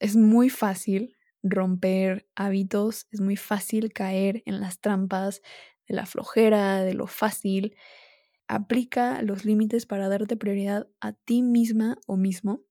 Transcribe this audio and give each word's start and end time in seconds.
Es 0.00 0.16
muy 0.16 0.48
fácil 0.48 1.14
romper 1.42 2.26
hábitos, 2.34 3.06
es 3.12 3.20
muy 3.20 3.36
fácil 3.36 3.92
caer 3.92 4.42
en 4.46 4.58
las 4.58 4.80
trampas 4.80 5.42
de 5.86 5.94
la 5.94 6.06
flojera, 6.06 6.82
de 6.82 6.94
lo 6.94 7.06
fácil. 7.06 7.76
Aplica 8.48 9.20
los 9.20 9.44
límites 9.44 9.84
para 9.84 10.08
darte 10.08 10.38
prioridad 10.38 10.88
a 11.02 11.12
ti 11.12 11.42
misma 11.42 11.98
o 12.06 12.16
mismo, 12.16 12.62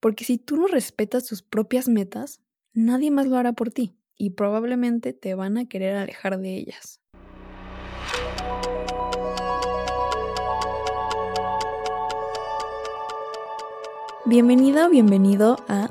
porque 0.00 0.24
si 0.24 0.38
tú 0.38 0.56
no 0.56 0.66
respetas 0.66 1.26
tus 1.26 1.42
propias 1.42 1.88
metas, 1.88 2.40
nadie 2.72 3.10
más 3.10 3.26
lo 3.26 3.36
hará 3.36 3.52
por 3.52 3.70
ti 3.70 3.98
y 4.16 4.30
probablemente 4.30 5.12
te 5.12 5.34
van 5.34 5.58
a 5.58 5.68
querer 5.68 5.94
alejar 5.94 6.38
de 6.38 6.56
ellas. 6.56 7.02
Bienvenida 14.24 14.86
o 14.86 14.90
bienvenido 14.90 15.56
a 15.68 15.90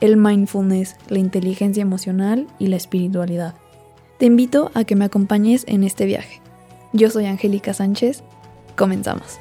el 0.00 0.16
mindfulness, 0.16 0.96
la 1.08 1.18
inteligencia 1.18 1.80
emocional 1.80 2.46
y 2.58 2.68
la 2.68 2.76
espiritualidad. 2.76 3.54
Te 4.18 4.26
invito 4.26 4.70
a 4.74 4.84
que 4.84 4.96
me 4.96 5.04
acompañes 5.04 5.64
en 5.68 5.84
este 5.84 6.06
viaje. 6.06 6.40
Yo 6.92 7.10
soy 7.10 7.26
Angélica 7.26 7.74
Sánchez. 7.74 8.22
Comenzamos. 8.76 9.38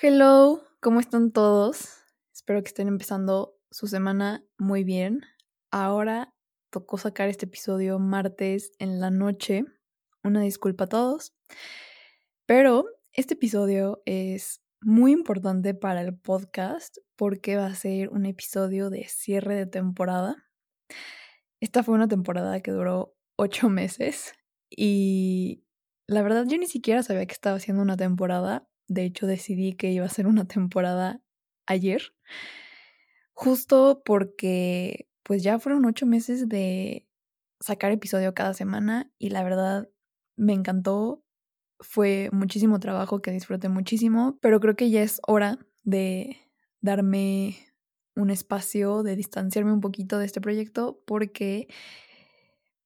Hello, 0.00 0.60
¿cómo 0.80 0.98
están 0.98 1.30
todos? 1.30 1.90
Espero 2.34 2.60
que 2.62 2.68
estén 2.68 2.88
empezando 2.88 3.54
su 3.70 3.86
semana 3.86 4.44
muy 4.58 4.82
bien. 4.82 5.20
Ahora 5.70 6.31
tocó 6.72 6.96
sacar 6.96 7.28
este 7.28 7.44
episodio 7.44 7.98
martes 7.98 8.72
en 8.78 8.98
la 8.98 9.10
noche. 9.10 9.64
Una 10.24 10.40
disculpa 10.40 10.84
a 10.84 10.88
todos. 10.88 11.34
Pero 12.46 12.86
este 13.12 13.34
episodio 13.34 14.02
es 14.06 14.62
muy 14.80 15.12
importante 15.12 15.74
para 15.74 16.00
el 16.00 16.16
podcast 16.16 16.96
porque 17.14 17.56
va 17.56 17.66
a 17.66 17.74
ser 17.74 18.08
un 18.08 18.24
episodio 18.24 18.88
de 18.88 19.06
cierre 19.06 19.54
de 19.54 19.66
temporada. 19.66 20.48
Esta 21.60 21.82
fue 21.82 21.94
una 21.94 22.08
temporada 22.08 22.60
que 22.60 22.72
duró 22.72 23.14
ocho 23.36 23.68
meses 23.68 24.32
y 24.70 25.62
la 26.06 26.22
verdad 26.22 26.46
yo 26.48 26.56
ni 26.56 26.66
siquiera 26.66 27.02
sabía 27.02 27.26
que 27.26 27.34
estaba 27.34 27.56
haciendo 27.56 27.82
una 27.82 27.98
temporada. 27.98 28.66
De 28.88 29.04
hecho 29.04 29.26
decidí 29.26 29.74
que 29.74 29.92
iba 29.92 30.06
a 30.06 30.08
ser 30.08 30.26
una 30.26 30.46
temporada 30.48 31.20
ayer. 31.66 32.14
Justo 33.34 34.02
porque 34.04 35.11
pues 35.22 35.42
ya 35.42 35.58
fueron 35.58 35.84
ocho 35.84 36.06
meses 36.06 36.48
de 36.48 37.06
sacar 37.60 37.92
episodio 37.92 38.34
cada 38.34 38.54
semana 38.54 39.10
y 39.18 39.30
la 39.30 39.42
verdad 39.44 39.88
me 40.36 40.52
encantó. 40.52 41.24
Fue 41.80 42.28
muchísimo 42.32 42.78
trabajo 42.80 43.22
que 43.22 43.32
disfruté 43.32 43.68
muchísimo, 43.68 44.38
pero 44.40 44.60
creo 44.60 44.76
que 44.76 44.90
ya 44.90 45.02
es 45.02 45.20
hora 45.26 45.58
de 45.82 46.36
darme 46.80 47.56
un 48.14 48.30
espacio, 48.30 49.02
de 49.02 49.16
distanciarme 49.16 49.72
un 49.72 49.80
poquito 49.80 50.18
de 50.18 50.26
este 50.26 50.40
proyecto 50.40 51.02
porque, 51.06 51.68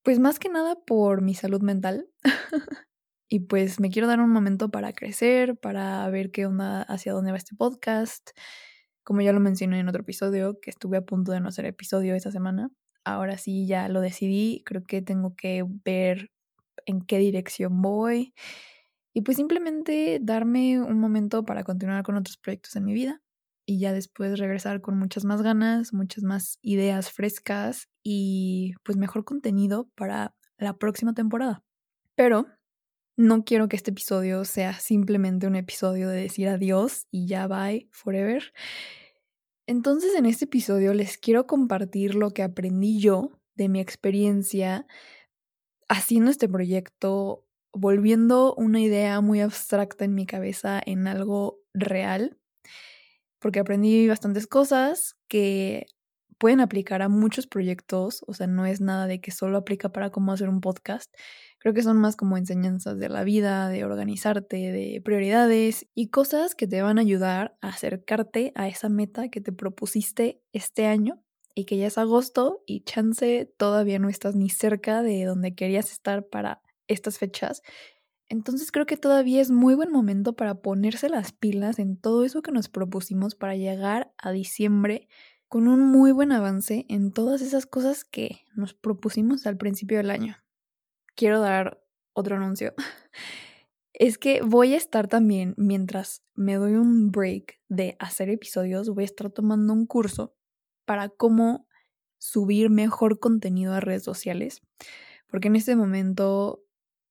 pues 0.03 0.19
más 0.19 0.39
que 0.39 0.49
nada 0.49 0.77
por 0.87 1.23
mi 1.23 1.35
salud 1.35 1.61
mental. 1.63 2.09
y 3.29 3.41
pues 3.41 3.81
me 3.81 3.91
quiero 3.91 4.07
dar 4.07 4.21
un 4.21 4.31
momento 4.31 4.71
para 4.71 4.93
crecer, 4.93 5.57
para 5.59 6.09
ver 6.11 6.31
qué 6.31 6.47
onda, 6.47 6.83
hacia 6.83 7.13
dónde 7.13 7.33
va 7.33 7.39
este 7.39 7.57
podcast, 7.57 8.31
como 9.07 9.21
ya 9.21 9.33
lo 9.33 9.39
mencioné 9.39 9.79
en 9.79 9.89
otro 9.89 10.03
episodio, 10.03 10.59
que 10.61 10.69
estuve 10.69 10.97
a 10.97 11.07
punto 11.07 11.31
de 11.31 11.39
no 11.39 11.49
hacer 11.49 11.65
episodio 11.65 12.17
esta 12.17 12.33
semana, 12.33 12.71
ahora 13.05 13.39
sí 13.39 13.69
ya 13.69 13.89
lo 13.89 14.01
decidí, 14.01 14.65
creo 14.67 14.83
que 14.83 15.01
tengo 15.01 15.37
que 15.37 15.65
ver 15.85 16.33
en 16.87 17.03
qué 17.03 17.19
dirección 17.19 17.83
voy 17.83 18.35
y 19.15 19.21
pues 19.21 19.37
simplemente 19.37 20.19
darme 20.21 20.81
un 20.83 20.99
momento 20.99 21.45
para 21.45 21.63
continuar 21.63 22.03
con 22.03 22.17
otros 22.17 22.37
proyectos 22.37 22.75
en 22.75 22.85
mi 22.85 22.95
vida 22.95 23.23
y 23.65 23.79
ya 23.79 23.93
después 23.93 24.41
regresar 24.41 24.81
con 24.81 24.99
muchas 24.99 25.25
más 25.25 25.41
ganas, 25.41 25.93
muchas 25.93 26.25
más 26.25 26.59
ideas 26.61 27.13
frescas 27.13 27.89
y 28.03 28.75
pues 28.83 28.97
mejor 28.97 29.25
contenido 29.25 29.89
para 29.95 30.35
la 30.59 30.79
próxima 30.79 31.15
temporada. 31.15 31.63
Pero 32.17 32.49
no 33.17 33.45
quiero 33.45 33.69
que 33.69 33.77
este 33.77 33.91
episodio 33.91 34.45
sea 34.45 34.79
simplemente 34.79 35.47
un 35.47 35.57
episodio 35.57 36.09
de 36.09 36.23
decir 36.23 36.49
adiós 36.49 37.07
y 37.11 37.27
ya 37.27 37.47
bye 37.47 37.89
forever. 37.91 38.53
Entonces 39.67 40.15
en 40.15 40.27
este 40.27 40.45
episodio 40.45 40.95
les 40.95 41.19
quiero 41.19 41.47
compartir 41.47 42.15
lo 42.15 42.31
que 42.31 42.43
aprendí 42.43 43.01
yo 43.01 43.31
de 43.55 43.69
mi 43.69 43.81
experiencia 43.81 44.87
haciendo 45.89 46.31
este 46.31 46.49
proyecto, 46.49 47.47
volviendo 47.73 48.55
una 48.55 48.81
idea 48.81 49.21
muy 49.21 49.41
abstracta 49.41 50.05
en 50.05 50.15
mi 50.15 50.27
cabeza 50.27 50.81
en 50.85 51.07
algo 51.07 51.61
real, 51.73 52.39
porque 53.39 53.61
aprendí 53.61 54.07
bastantes 54.09 54.47
cosas 54.47 55.17
que 55.27 55.87
pueden 56.39 56.61
aplicar 56.61 57.03
a 57.03 57.09
muchos 57.09 57.47
proyectos, 57.47 58.25
o 58.27 58.35
sea, 58.35 58.47
no 58.47 58.67
es 58.67 58.81
nada 58.81 59.07
de 59.07 59.21
que 59.21 59.31
solo 59.31 59.59
aplica 59.59 59.91
para 59.91 60.11
cómo 60.11 60.33
hacer 60.33 60.49
un 60.49 60.61
podcast. 60.61 61.15
Creo 61.59 61.75
que 61.75 61.83
son 61.83 61.99
más 61.99 62.17
como 62.17 62.37
enseñanzas 62.37 62.99
de 62.99 63.09
la 63.09 63.25
vida, 63.25 63.69
de 63.69 63.85
organizarte, 63.85 64.57
de 64.73 65.01
prioridades 65.05 65.87
y 65.95 66.09
cosas 66.09 66.55
que 66.55 66.67
te 66.67 66.83
van 66.83 66.99
a 66.99 67.03
ayudar 67.03 67.57
a 67.61 67.69
acercarte 67.69 68.53
a 68.55 68.69
esa 68.69 68.89
meta 68.89 69.29
que 69.29 69.41
te 69.41 69.53
propusiste 69.53 70.43
este 70.53 70.87
año 70.87 71.23
y 71.55 71.65
que 71.65 71.79
ya 71.79 71.87
es 71.87 71.99
agosto 71.99 72.63
y 72.67 72.85
chance 72.85 73.51
todavía 73.57 73.99
no 73.99 74.09
estás 74.09 74.37
ni 74.37 74.51
cerca 74.51 75.03
de 75.03 75.25
donde 75.25 75.55
querías 75.55 75.91
estar 75.91 76.27
para 76.29 76.61
estas 76.87 77.19
fechas. 77.19 77.63
Entonces 78.29 78.73
creo 78.73 78.87
que 78.87 78.97
todavía 78.97 79.41
es 79.41 79.51
muy 79.51 79.75
buen 79.75 79.93
momento 79.93 80.35
para 80.35 80.57
ponerse 80.57 81.09
las 81.09 81.33
pilas 81.33 81.79
en 81.79 81.97
todo 81.97 82.25
eso 82.25 82.43
que 82.43 82.53
nos 82.53 82.69
propusimos 82.69 83.37
para 83.37 83.55
llegar 83.55 84.13
a 84.19 84.33
diciembre 84.33 85.09
con 85.49 85.69
un 85.69 85.81
muy 85.81 86.13
buen 86.13 86.33
avance 86.33 86.87
en 86.89 87.13
todas 87.13 87.41
esas 87.41 87.67
cosas 87.67 88.05
que 88.05 88.41
nos 88.55 88.75
propusimos 88.75 89.47
al 89.47 89.57
principio 89.57 89.99
del 89.99 90.11
año. 90.11 90.37
Quiero 91.15 91.41
dar 91.41 91.83
otro 92.13 92.37
anuncio. 92.37 92.75
Es 93.99 94.19
que 94.19 94.43
voy 94.43 94.75
a 94.75 94.77
estar 94.77 95.09
también, 95.09 95.55
mientras 95.57 96.23
me 96.35 96.57
doy 96.57 96.75
un 96.75 97.11
break 97.11 97.63
de 97.71 97.97
hacer 97.99 98.29
episodios, 98.29 98.91
voy 98.91 99.05
a 99.05 99.07
estar 99.07 99.31
tomando 99.31 99.73
un 99.73 99.87
curso 99.87 100.37
para 100.85 101.09
cómo 101.09 101.67
subir 102.19 102.69
mejor 102.69 103.21
contenido 103.21 103.73
a 103.73 103.81
redes 103.81 104.05
sociales. 104.05 104.61
Porque 105.29 105.49
en 105.49 105.57
este 105.57 105.77
momento 105.77 106.63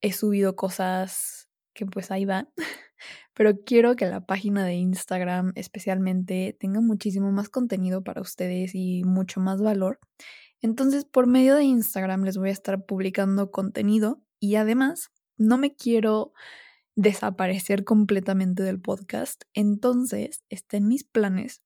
he 0.02 0.14
subido 0.14 0.56
cosas 0.56 1.50
que 1.74 1.88
pues 1.88 2.12
ahí 2.12 2.26
van. 2.26 2.50
pero 3.36 3.62
quiero 3.64 3.96
que 3.96 4.06
la 4.06 4.26
página 4.26 4.66
de 4.66 4.76
Instagram 4.76 5.52
especialmente 5.56 6.58
tenga 6.60 6.82
muchísimo 6.82 7.32
más 7.32 7.50
contenido 7.50 8.04
para 8.04 8.22
ustedes 8.22 8.74
y 8.74 9.04
mucho 9.04 9.42
más 9.42 9.62
valor. 9.62 10.00
Entonces, 10.62 11.06
por 11.06 11.28
medio 11.28 11.56
de 11.56 11.66
Instagram 11.66 12.24
les 12.24 12.38
voy 12.38 12.50
a 12.50 12.54
estar 12.54 12.86
publicando 12.86 13.52
contenido 13.52 14.24
y 14.40 14.56
además 14.56 15.12
no 15.38 15.58
me 15.58 15.76
quiero 15.76 16.32
desaparecer 16.96 17.84
completamente 17.84 18.64
del 18.64 18.80
podcast. 18.80 19.44
Entonces, 19.54 20.44
está 20.50 20.78
en 20.78 20.88
mis 20.88 21.04
planes 21.04 21.62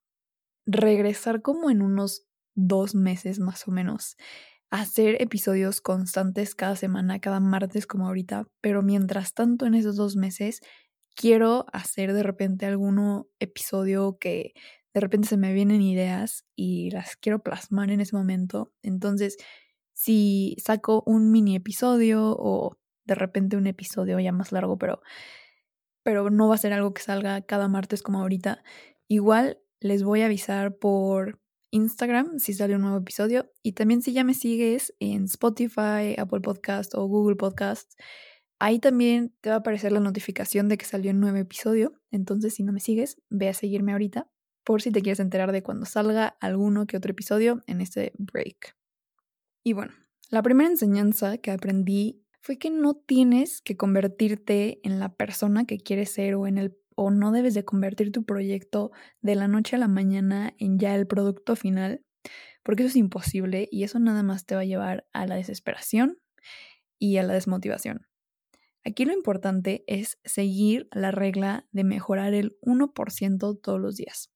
regresar 0.65 1.43
como 1.43 1.69
en 1.69 1.83
unos 1.83 2.25
dos 2.55 2.95
meses 2.95 3.39
más 3.39 3.67
o 3.67 3.71
menos 3.71 4.17
hacer 4.71 5.21
episodios 5.21 5.81
constantes 5.81 6.55
cada 6.55 6.75
semana, 6.75 7.19
cada 7.19 7.39
martes 7.39 7.87
como 7.87 8.07
ahorita, 8.07 8.47
pero 8.61 8.81
mientras 8.81 9.33
tanto 9.33 9.65
en 9.65 9.73
esos 9.73 9.95
dos 9.95 10.15
meses 10.15 10.61
quiero 11.19 11.65
hacer 11.73 12.13
de 12.13 12.23
repente 12.23 12.65
algún 12.65 13.27
episodio 13.39 14.17
que 14.17 14.53
de 14.93 15.01
repente 15.01 15.27
se 15.27 15.35
me 15.35 15.51
vienen 15.51 15.81
ideas 15.81 16.45
y 16.55 16.91
las 16.91 17.17
quiero 17.17 17.43
plasmar 17.43 17.91
en 17.91 17.99
ese 17.99 18.15
momento. 18.15 18.71
Entonces, 18.83 19.35
si 19.91 20.55
saco 20.63 21.03
un 21.05 21.29
mini 21.29 21.57
episodio 21.57 22.37
o 22.39 22.77
de 23.03 23.15
repente 23.15 23.57
un 23.57 23.67
episodio 23.67 24.17
ya 24.21 24.31
más 24.31 24.53
largo, 24.53 24.77
pero, 24.77 25.01
pero 26.03 26.29
no 26.29 26.47
va 26.47 26.55
a 26.55 26.57
ser 26.57 26.71
algo 26.71 26.93
que 26.93 27.01
salga 27.01 27.41
cada 27.41 27.67
martes 27.67 28.01
como 28.01 28.21
ahorita, 28.21 28.63
igual 29.09 29.59
les 29.81 30.03
voy 30.03 30.21
a 30.21 30.27
avisar 30.27 30.77
por 30.77 31.41
Instagram 31.71 32.39
si 32.39 32.53
sale 32.53 32.75
un 32.75 32.81
nuevo 32.81 32.97
episodio 32.97 33.51
y 33.61 33.73
también 33.73 34.01
si 34.01 34.13
ya 34.13 34.23
me 34.23 34.33
sigues 34.33 34.95
en 35.01 35.25
Spotify, 35.25 36.15
Apple 36.17 36.39
Podcast 36.39 36.95
o 36.95 37.05
Google 37.07 37.35
Podcast 37.35 37.99
Ahí 38.59 38.79
también 38.79 39.33
te 39.41 39.49
va 39.49 39.55
a 39.55 39.59
aparecer 39.59 39.91
la 39.93 40.01
notificación 40.01 40.67
de 40.67 40.77
que 40.77 40.85
salió 40.85 41.11
un 41.11 41.21
nuevo 41.21 41.37
episodio. 41.37 41.93
Entonces, 42.11 42.53
si 42.53 42.63
no 42.63 42.73
me 42.73 42.81
sigues, 42.81 43.21
ve 43.29 43.47
a 43.47 43.53
seguirme 43.53 43.93
ahorita 43.93 44.29
por 44.65 44.81
si 44.81 44.91
te 44.91 45.01
quieres 45.01 45.19
enterar 45.19 45.51
de 45.51 45.63
cuando 45.63 45.85
salga 45.85 46.37
alguno 46.41 46.85
que 46.85 46.97
otro 46.97 47.11
episodio 47.11 47.63
en 47.65 47.81
este 47.81 48.11
break. 48.17 48.75
Y 49.63 49.73
bueno, 49.73 49.93
la 50.29 50.43
primera 50.43 50.69
enseñanza 50.69 51.37
que 51.37 51.51
aprendí 51.51 52.23
fue 52.41 52.57
que 52.57 52.69
no 52.69 52.95
tienes 52.95 53.61
que 53.61 53.77
convertirte 53.77 54.79
en 54.83 54.99
la 54.99 55.15
persona 55.15 55.65
que 55.65 55.79
quieres 55.79 56.11
ser 56.11 56.35
o 56.35 56.45
en 56.45 56.57
el 56.57 56.77
o 56.95 57.11
no 57.11 57.31
debes 57.31 57.53
de 57.53 57.63
convertir 57.63 58.11
tu 58.11 58.25
proyecto 58.25 58.91
de 59.21 59.35
la 59.35 59.47
noche 59.47 59.77
a 59.77 59.79
la 59.79 59.87
mañana 59.87 60.53
en 60.57 60.79
ya 60.79 60.95
el 60.95 61.07
producto 61.07 61.55
final, 61.55 62.03
porque 62.61 62.83
eso 62.83 62.89
es 62.89 62.97
imposible 62.97 63.69
y 63.71 63.83
eso 63.83 63.99
nada 63.99 64.21
más 64.21 64.45
te 64.45 64.55
va 64.55 64.61
a 64.61 64.65
llevar 64.65 65.07
a 65.13 65.25
la 65.25 65.35
desesperación 65.35 66.17
y 66.99 67.15
a 67.15 67.23
la 67.23 67.33
desmotivación. 67.33 68.08
Aquí 68.85 69.05
lo 69.05 69.13
importante 69.13 69.83
es 69.87 70.19
seguir 70.23 70.87
la 70.91 71.11
regla 71.11 71.67
de 71.71 71.83
mejorar 71.83 72.33
el 72.33 72.57
1% 72.61 73.59
todos 73.61 73.79
los 73.79 73.95
días. 73.95 74.31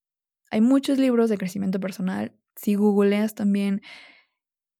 Hay 0.51 0.61
muchos 0.61 0.99
libros 0.99 1.29
de 1.29 1.37
crecimiento 1.37 1.79
personal. 1.79 2.35
Si 2.55 2.75
googleas 2.75 3.35
también 3.35 3.81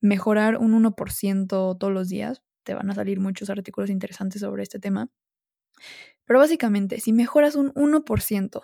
mejorar 0.02 0.58
un 0.58 0.74
1% 0.74 1.78
todos 1.78 1.94
los 1.94 2.10
días, 2.10 2.44
te 2.64 2.74
van 2.74 2.90
a 2.90 2.96
salir 2.96 3.20
muchos 3.20 3.50
artículos 3.50 3.90
interesantes 3.90 4.42
sobre 4.42 4.64
este 4.64 4.80
tema. 4.80 5.10
Pero 6.26 6.40
básicamente, 6.40 7.00
si 7.00 7.14
mejoras 7.14 7.56
un 7.56 7.74
1% 7.74 8.62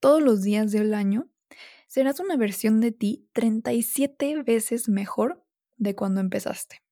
todos 0.00 0.22
los 0.22 0.42
días 0.42 0.72
del 0.72 0.94
año, 0.94 1.30
serás 1.86 2.20
una 2.20 2.36
versión 2.36 2.80
de 2.80 2.92
ti 2.92 3.28
37 3.32 4.42
veces 4.42 4.88
mejor 4.88 5.44
de 5.76 5.94
cuando 5.94 6.20
empezaste. 6.20 6.82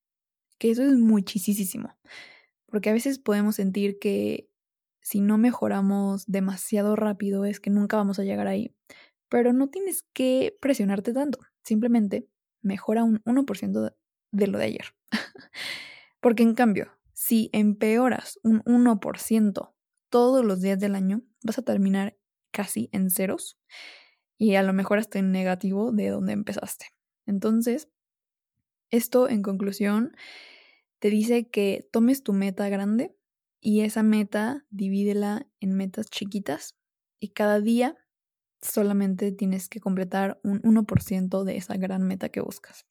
Que 0.57 0.71
eso 0.71 0.83
es 0.83 0.93
muchísimo. 0.93 1.95
Porque 2.67 2.89
a 2.89 2.93
veces 2.93 3.19
podemos 3.19 3.55
sentir 3.55 3.99
que 3.99 4.49
si 5.01 5.21
no 5.21 5.37
mejoramos 5.37 6.25
demasiado 6.25 6.95
rápido 6.95 7.45
es 7.45 7.59
que 7.59 7.69
nunca 7.69 7.97
vamos 7.97 8.19
a 8.19 8.23
llegar 8.23 8.47
ahí. 8.47 8.75
Pero 9.29 9.53
no 9.53 9.69
tienes 9.69 10.03
que 10.13 10.57
presionarte 10.61 11.13
tanto. 11.13 11.39
Simplemente 11.63 12.27
mejora 12.61 13.03
un 13.03 13.23
1% 13.23 13.95
de 14.31 14.47
lo 14.47 14.57
de 14.57 14.65
ayer. 14.65 14.95
Porque 16.19 16.43
en 16.43 16.55
cambio, 16.55 16.91
si 17.13 17.49
empeoras 17.53 18.39
un 18.43 18.63
1% 18.63 19.73
todos 20.09 20.45
los 20.45 20.61
días 20.61 20.79
del 20.79 20.95
año, 20.95 21.23
vas 21.43 21.57
a 21.57 21.63
terminar 21.63 22.17
casi 22.51 22.89
en 22.91 23.09
ceros 23.09 23.59
y 24.37 24.55
a 24.55 24.63
lo 24.63 24.73
mejor 24.73 24.99
hasta 24.99 25.19
en 25.19 25.31
negativo 25.31 25.91
de 25.91 26.09
donde 26.09 26.33
empezaste. 26.33 26.87
Entonces, 27.25 27.89
esto 28.89 29.29
en 29.29 29.41
conclusión 29.41 30.15
te 30.99 31.09
dice 31.09 31.49
que 31.49 31.87
tomes 31.91 32.23
tu 32.23 32.33
meta 32.33 32.69
grande 32.69 33.15
y 33.61 33.81
esa 33.81 34.03
meta 34.03 34.65
divídela 34.69 35.47
en 35.59 35.75
metas 35.75 36.09
chiquitas 36.09 36.75
y 37.19 37.29
cada 37.29 37.59
día 37.59 37.97
solamente 38.61 39.31
tienes 39.31 39.69
que 39.69 39.79
completar 39.79 40.39
un 40.43 40.61
1% 40.61 41.43
de 41.43 41.57
esa 41.57 41.77
gran 41.77 42.03
meta 42.03 42.29
que 42.29 42.41
buscas 42.41 42.85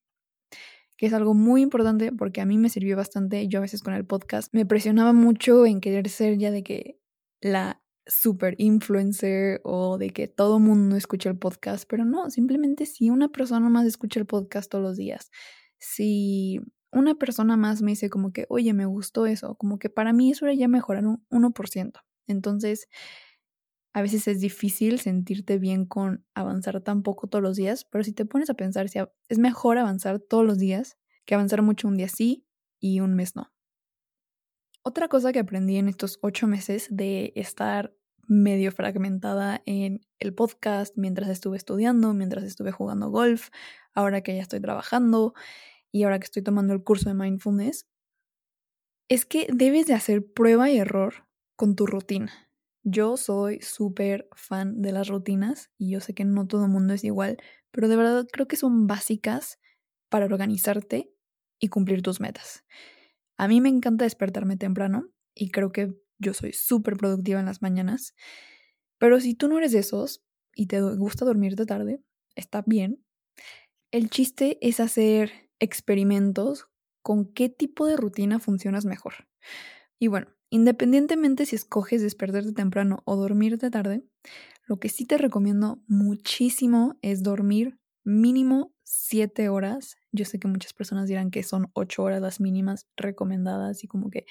que 0.96 1.06
es 1.06 1.12
algo 1.12 1.34
muy 1.34 1.62
importante 1.62 2.12
porque 2.12 2.40
a 2.40 2.46
mí 2.46 2.58
me 2.58 2.68
sirvió 2.68 2.96
bastante. 2.96 3.46
Yo 3.48 3.58
a 3.58 3.62
veces 3.62 3.82
con 3.82 3.94
el 3.94 4.06
podcast 4.06 4.52
me 4.52 4.66
presionaba 4.66 5.12
mucho 5.12 5.66
en 5.66 5.80
querer 5.80 6.08
ser 6.08 6.38
ya 6.38 6.50
de 6.50 6.62
que 6.62 6.98
la 7.40 7.82
super 8.06 8.54
influencer 8.58 9.60
o 9.64 9.98
de 9.98 10.10
que 10.10 10.28
todo 10.28 10.58
mundo 10.58 10.96
escuche 10.96 11.28
el 11.28 11.38
podcast, 11.38 11.84
pero 11.88 12.04
no, 12.04 12.30
simplemente 12.30 12.86
si 12.86 13.10
una 13.10 13.28
persona 13.28 13.68
más 13.68 13.86
escucha 13.86 14.20
el 14.20 14.26
podcast 14.26 14.70
todos 14.70 14.82
los 14.82 14.96
días, 14.96 15.30
si 15.78 16.60
una 16.96 17.14
persona 17.14 17.56
más 17.56 17.82
me 17.82 17.92
dice 17.92 18.08
como 18.10 18.32
que, 18.32 18.46
oye, 18.48 18.72
me 18.72 18.86
gustó 18.86 19.26
eso, 19.26 19.54
como 19.56 19.78
que 19.78 19.90
para 19.90 20.12
mí 20.12 20.30
eso 20.30 20.46
era 20.46 20.54
ya 20.54 20.66
mejorar 20.66 21.06
un 21.06 21.24
1%. 21.30 22.00
Entonces, 22.26 22.88
a 23.92 24.02
veces 24.02 24.26
es 24.28 24.40
difícil 24.40 24.98
sentirte 25.00 25.58
bien 25.58 25.86
con 25.86 26.24
avanzar 26.34 26.80
tan 26.80 27.02
poco 27.02 27.28
todos 27.28 27.42
los 27.42 27.56
días, 27.56 27.84
pero 27.84 28.02
si 28.02 28.12
te 28.12 28.26
pones 28.26 28.50
a 28.50 28.54
pensar, 28.54 28.88
si 28.88 28.98
es 29.28 29.38
mejor 29.38 29.78
avanzar 29.78 30.20
todos 30.20 30.44
los 30.44 30.58
días 30.58 30.98
que 31.24 31.34
avanzar 31.34 31.62
mucho 31.62 31.88
un 31.88 31.96
día 31.96 32.08
sí 32.08 32.46
y 32.80 33.00
un 33.00 33.14
mes 33.14 33.36
no. 33.36 33.52
Otra 34.82 35.08
cosa 35.08 35.32
que 35.32 35.40
aprendí 35.40 35.76
en 35.76 35.88
estos 35.88 36.18
ocho 36.22 36.46
meses 36.46 36.88
de 36.90 37.32
estar 37.36 37.94
medio 38.28 38.72
fragmentada 38.72 39.62
en 39.66 40.06
el 40.18 40.34
podcast 40.34 40.96
mientras 40.96 41.28
estuve 41.28 41.56
estudiando, 41.56 42.14
mientras 42.14 42.44
estuve 42.44 42.72
jugando 42.72 43.10
golf, 43.10 43.48
ahora 43.94 44.20
que 44.22 44.34
ya 44.34 44.42
estoy 44.42 44.60
trabajando 44.60 45.34
y 45.92 46.02
ahora 46.02 46.18
que 46.18 46.24
estoy 46.24 46.42
tomando 46.42 46.74
el 46.74 46.82
curso 46.82 47.08
de 47.08 47.14
mindfulness, 47.14 47.86
es 49.08 49.24
que 49.24 49.46
debes 49.52 49.86
de 49.86 49.94
hacer 49.94 50.26
prueba 50.32 50.70
y 50.70 50.78
error 50.78 51.26
con 51.56 51.76
tu 51.76 51.86
rutina. 51.86 52.50
Yo 52.82 53.16
soy 53.16 53.60
súper 53.60 54.28
fan 54.34 54.80
de 54.82 54.92
las 54.92 55.08
rutinas 55.08 55.70
y 55.78 55.90
yo 55.90 56.00
sé 56.00 56.14
que 56.14 56.24
no 56.24 56.46
todo 56.46 56.64
el 56.64 56.70
mundo 56.70 56.94
es 56.94 57.04
igual, 57.04 57.36
pero 57.70 57.88
de 57.88 57.96
verdad 57.96 58.26
creo 58.30 58.46
que 58.46 58.56
son 58.56 58.86
básicas 58.86 59.58
para 60.08 60.26
organizarte 60.26 61.12
y 61.58 61.68
cumplir 61.68 62.02
tus 62.02 62.20
metas. 62.20 62.64
A 63.36 63.48
mí 63.48 63.60
me 63.60 63.68
encanta 63.68 64.04
despertarme 64.04 64.56
temprano 64.56 65.10
y 65.34 65.50
creo 65.50 65.72
que 65.72 65.94
yo 66.18 66.32
soy 66.32 66.52
súper 66.52 66.96
productiva 66.96 67.40
en 67.40 67.46
las 67.46 67.62
mañanas. 67.62 68.14
Pero 68.98 69.20
si 69.20 69.34
tú 69.34 69.48
no 69.48 69.58
eres 69.58 69.72
de 69.72 69.80
esos 69.80 70.24
y 70.54 70.66
te 70.66 70.80
gusta 70.80 71.24
dormirte 71.24 71.66
tarde, 71.66 72.00
está 72.34 72.62
bien. 72.66 73.04
El 73.90 74.10
chiste 74.10 74.58
es 74.60 74.80
hacer 74.80 75.45
experimentos 75.60 76.66
con 77.02 77.32
qué 77.32 77.48
tipo 77.48 77.86
de 77.86 77.96
rutina 77.96 78.38
funcionas 78.38 78.84
mejor. 78.84 79.28
Y 79.98 80.08
bueno, 80.08 80.28
independientemente 80.50 81.46
si 81.46 81.56
escoges 81.56 82.02
despertarte 82.02 82.52
temprano 82.52 83.02
o 83.04 83.16
dormirte 83.16 83.70
tarde, 83.70 84.02
lo 84.66 84.78
que 84.78 84.88
sí 84.88 85.06
te 85.06 85.18
recomiendo 85.18 85.80
muchísimo 85.86 86.98
es 87.02 87.22
dormir 87.22 87.78
mínimo 88.04 88.72
7 88.82 89.48
horas. 89.48 89.96
Yo 90.12 90.24
sé 90.24 90.38
que 90.38 90.48
muchas 90.48 90.72
personas 90.72 91.08
dirán 91.08 91.30
que 91.30 91.42
son 91.42 91.70
8 91.74 92.02
horas 92.02 92.20
las 92.20 92.40
mínimas 92.40 92.86
recomendadas 92.96 93.84
y 93.84 93.88
como 93.88 94.10
que, 94.10 94.26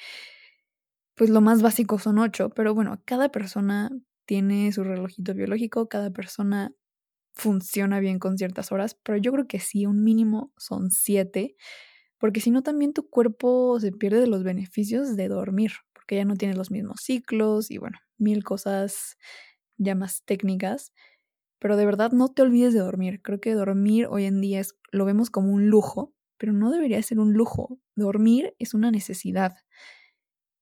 pues 1.15 1.29
lo 1.29 1.41
más 1.41 1.61
básico 1.61 1.97
son 1.99 2.19
8, 2.19 2.49
pero 2.49 2.73
bueno, 2.73 3.01
cada 3.05 3.29
persona 3.29 3.89
tiene 4.25 4.71
su 4.71 4.83
relojito 4.83 5.33
biológico, 5.33 5.87
cada 5.87 6.11
persona 6.11 6.73
funciona 7.35 7.99
bien 7.99 8.19
con 8.19 8.37
ciertas 8.37 8.71
horas, 8.71 8.97
pero 9.03 9.17
yo 9.17 9.31
creo 9.31 9.47
que 9.47 9.59
sí, 9.59 9.85
un 9.85 10.03
mínimo 10.03 10.53
son 10.57 10.91
7, 10.91 11.55
porque 12.17 12.41
si 12.41 12.51
no 12.51 12.63
también 12.63 12.93
tu 12.93 13.09
cuerpo 13.09 13.79
se 13.79 13.91
pierde 13.91 14.21
de 14.21 14.27
los 14.27 14.43
beneficios 14.43 15.15
de 15.15 15.27
dormir, 15.27 15.73
porque 15.93 16.15
ya 16.15 16.25
no 16.25 16.35
tienes 16.35 16.57
los 16.57 16.71
mismos 16.71 17.01
ciclos 17.01 17.71
y 17.71 17.77
bueno, 17.77 17.99
mil 18.17 18.43
cosas 18.43 19.17
ya 19.77 19.95
más 19.95 20.23
técnicas. 20.25 20.93
Pero 21.59 21.77
de 21.77 21.85
verdad 21.85 22.11
no 22.11 22.29
te 22.29 22.41
olvides 22.43 22.73
de 22.73 22.79
dormir. 22.79 23.21
Creo 23.21 23.39
que 23.41 23.53
dormir 23.53 24.07
hoy 24.09 24.25
en 24.25 24.41
día 24.41 24.59
es, 24.59 24.75
lo 24.91 25.05
vemos 25.05 25.29
como 25.29 25.51
un 25.51 25.67
lujo, 25.69 26.13
pero 26.37 26.53
no 26.53 26.71
debería 26.71 27.01
ser 27.01 27.19
un 27.19 27.33
lujo. 27.33 27.79
Dormir 27.95 28.55
es 28.59 28.73
una 28.73 28.91
necesidad. 28.91 29.55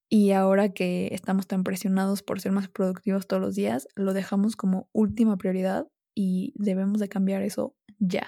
Y 0.10 0.32
ahora 0.32 0.70
que 0.70 1.10
estamos 1.12 1.48
tan 1.48 1.64
presionados 1.64 2.22
por 2.22 2.40
ser 2.40 2.52
más 2.52 2.70
productivos 2.70 3.28
todos 3.28 3.42
los 3.42 3.56
días, 3.56 3.88
lo 3.96 4.14
dejamos 4.14 4.56
como 4.56 4.88
última 4.94 5.38
prioridad 5.38 5.88
y 6.14 6.54
debemos 6.56 7.00
de 7.00 7.10
cambiar 7.10 7.42
eso 7.42 7.76
ya. 8.00 8.28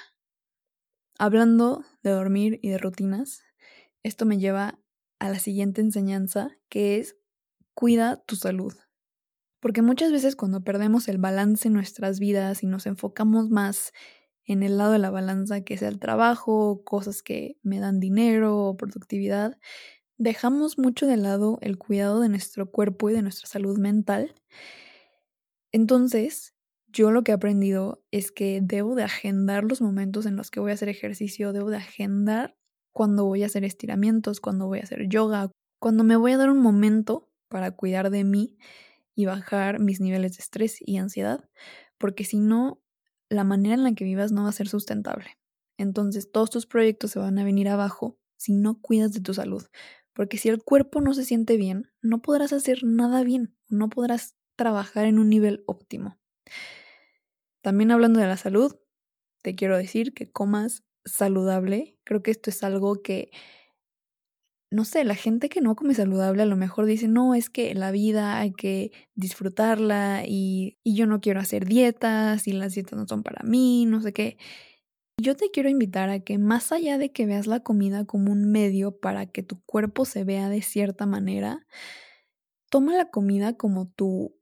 Hablando 1.18 1.84
de 2.04 2.12
dormir 2.12 2.60
y 2.62 2.70
de 2.70 2.78
rutinas, 2.78 3.44
esto 4.04 4.26
me 4.26 4.38
lleva 4.38 4.80
a 5.20 5.30
la 5.30 5.40
siguiente 5.40 5.82
enseñanza 5.82 6.58
que 6.70 6.98
es 6.98 7.18
cuida 7.74 8.24
tu 8.26 8.36
salud. 8.36 8.74
Porque 9.60 9.82
muchas 9.82 10.12
veces 10.12 10.36
cuando 10.36 10.64
perdemos 10.64 11.08
el 11.08 11.18
balance 11.18 11.68
en 11.68 11.74
nuestras 11.74 12.20
vidas 12.20 12.64
y 12.64 12.68
nos 12.68 12.86
enfocamos 12.86 13.50
más 13.50 13.94
en 14.46 14.62
el 14.62 14.78
lado 14.78 14.92
de 14.92 15.00
la 15.00 15.10
balanza 15.10 15.62
que 15.62 15.74
es 15.74 15.82
el 15.82 16.00
trabajo, 16.00 16.84
cosas 16.84 17.24
que 17.24 17.58
me 17.64 17.80
dan 17.80 18.00
dinero 18.00 18.60
o 18.60 18.78
productividad, 18.78 19.58
dejamos 20.18 20.78
mucho 20.78 21.08
de 21.08 21.18
lado 21.18 21.58
el 21.62 21.78
cuidado 21.78 22.22
de 22.22 22.30
nuestro 22.30 22.70
cuerpo 22.72 23.10
y 23.10 23.14
de 23.14 23.22
nuestra 23.22 23.48
salud 23.48 23.78
mental. 23.78 24.36
Entonces, 25.72 26.55
yo 26.96 27.12
lo 27.12 27.24
que 27.24 27.32
he 27.34 27.36
aprendido 27.36 28.02
es 28.12 28.32
que 28.32 28.62
debo 28.64 28.96
de 28.96 29.04
agendar 29.04 29.66
los 29.66 29.82
momentos 29.82 30.26
en 30.26 30.38
los 30.38 30.50
que 30.50 30.62
voy 30.62 30.72
a 30.72 30.76
hacer 30.76 30.88
ejercicio, 30.88 31.52
debo 31.52 31.70
de 31.70 31.76
agendar 31.76 32.56
cuando 32.94 33.26
voy 33.26 33.44
a 33.44 33.48
hacer 33.48 33.66
estiramientos, 33.66 34.40
cuando 34.40 34.68
voy 34.68 34.80
a 34.80 34.84
hacer 34.84 35.10
yoga, 35.10 35.52
cuando 35.82 36.06
me 36.06 36.16
voy 36.16 36.32
a 36.32 36.38
dar 36.38 36.50
un 36.50 36.62
momento 36.62 37.30
para 37.50 37.72
cuidar 37.72 38.12
de 38.12 38.24
mí 38.24 38.58
y 39.14 39.26
bajar 39.26 39.82
mis 39.82 40.00
niveles 40.00 40.38
de 40.38 40.42
estrés 40.42 40.78
y 40.80 40.96
ansiedad, 40.96 41.50
porque 41.98 42.24
si 42.24 42.40
no, 42.40 42.82
la 43.28 43.44
manera 43.44 43.76
en 43.76 43.84
la 43.84 43.94
que 43.94 44.06
vivas 44.06 44.32
no 44.32 44.44
va 44.44 44.50
a 44.50 44.54
ser 44.54 44.70
sustentable. 44.70 45.38
Entonces, 45.78 46.32
todos 46.32 46.50
tus 46.50 46.66
proyectos 46.66 47.12
se 47.12 47.20
van 47.20 47.38
a 47.38 47.44
venir 47.44 47.68
abajo 47.68 48.18
si 48.38 48.54
no 48.54 48.80
cuidas 48.80 49.12
de 49.12 49.20
tu 49.20 49.34
salud, 49.34 49.66
porque 50.14 50.38
si 50.38 50.48
el 50.48 50.64
cuerpo 50.64 51.02
no 51.02 51.14
se 51.14 51.26
siente 51.26 51.58
bien, 51.58 51.92
no 52.02 52.22
podrás 52.22 52.54
hacer 52.54 52.86
nada 52.86 53.22
bien, 53.24 53.54
no 53.68 53.90
podrás 53.90 54.38
trabajar 54.56 55.08
en 55.08 55.20
un 55.20 55.30
nivel 55.30 55.66
óptimo. 55.68 56.18
También 57.66 57.90
hablando 57.90 58.20
de 58.20 58.28
la 58.28 58.38
salud, 58.38 58.76
te 59.42 59.56
quiero 59.56 59.76
decir 59.76 60.14
que 60.14 60.32
comas 60.32 60.84
saludable. 61.04 61.98
Creo 62.04 62.22
que 62.22 62.30
esto 62.30 62.52
es 62.52 62.64
algo 62.64 63.02
que 63.02 63.32
no 64.70 64.86
sé, 64.86 65.04
la 65.04 65.16
gente 65.16 65.50
que 65.50 65.62
no 65.62 65.76
come 65.76 65.96
saludable 65.96 66.44
a 66.44 66.46
lo 66.46 66.58
mejor 66.58 66.86
dice, 66.86 67.08
no, 67.08 67.34
es 67.34 67.50
que 67.50 67.74
la 67.74 67.90
vida 67.90 68.38
hay 68.38 68.52
que 68.52 68.92
disfrutarla 69.16 70.26
y, 70.28 70.78
y 70.84 70.96
yo 70.96 71.08
no 71.08 71.22
quiero 71.22 71.40
hacer 71.40 71.66
dietas 71.66 72.48
y 72.48 72.52
las 72.52 72.76
dietas 72.76 73.00
no 73.00 73.08
son 73.08 73.24
para 73.24 73.42
mí, 73.42 73.88
no 73.88 74.00
sé 74.00 74.14
qué. 74.14 74.38
Yo 75.20 75.36
te 75.36 75.50
quiero 75.50 75.68
invitar 75.68 76.10
a 76.12 76.20
que 76.20 76.38
más 76.38 76.72
allá 76.72 77.00
de 77.00 77.12
que 77.12 77.26
veas 77.26 77.48
la 77.48 77.62
comida 77.62 78.06
como 78.06 78.32
un 78.32 78.52
medio 78.52 78.96
para 79.00 79.26
que 79.26 79.42
tu 79.42 79.60
cuerpo 79.64 80.06
se 80.06 80.24
vea 80.24 80.50
de 80.50 80.62
cierta 80.62 81.08
manera, 81.08 81.66
toma 82.70 82.96
la 82.96 83.10
comida 83.10 83.58
como 83.58 83.88
tu, 83.88 84.36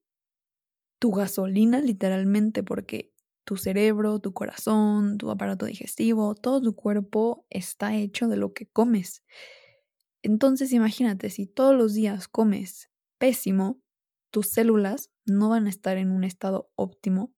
tu 1.00 1.12
gasolina 1.12 1.80
literalmente, 1.80 2.64
porque 2.64 3.13
tu 3.46 3.58
cerebro, 3.58 4.20
tu 4.20 4.34
corazón, 4.34 5.18
tu 5.18 5.30
aparato 5.30 5.66
digestivo, 5.66 6.36
todo 6.36 6.62
tu 6.62 6.76
cuerpo 6.76 7.46
está 7.50 7.96
hecho 7.96 8.28
de 8.28 8.38
lo 8.38 8.54
que 8.54 8.68
comes. 8.68 9.24
Entonces 10.22 10.72
imagínate, 10.72 11.30
si 11.30 11.46
todos 11.48 11.76
los 11.76 11.94
días 11.94 12.28
comes 12.28 12.90
pésimo, 13.18 13.82
tus 14.32 14.48
células 14.50 15.12
no 15.26 15.50
van 15.50 15.68
a 15.68 15.70
estar 15.70 15.98
en 15.98 16.12
un 16.12 16.24
estado 16.24 16.72
óptimo. 16.76 17.34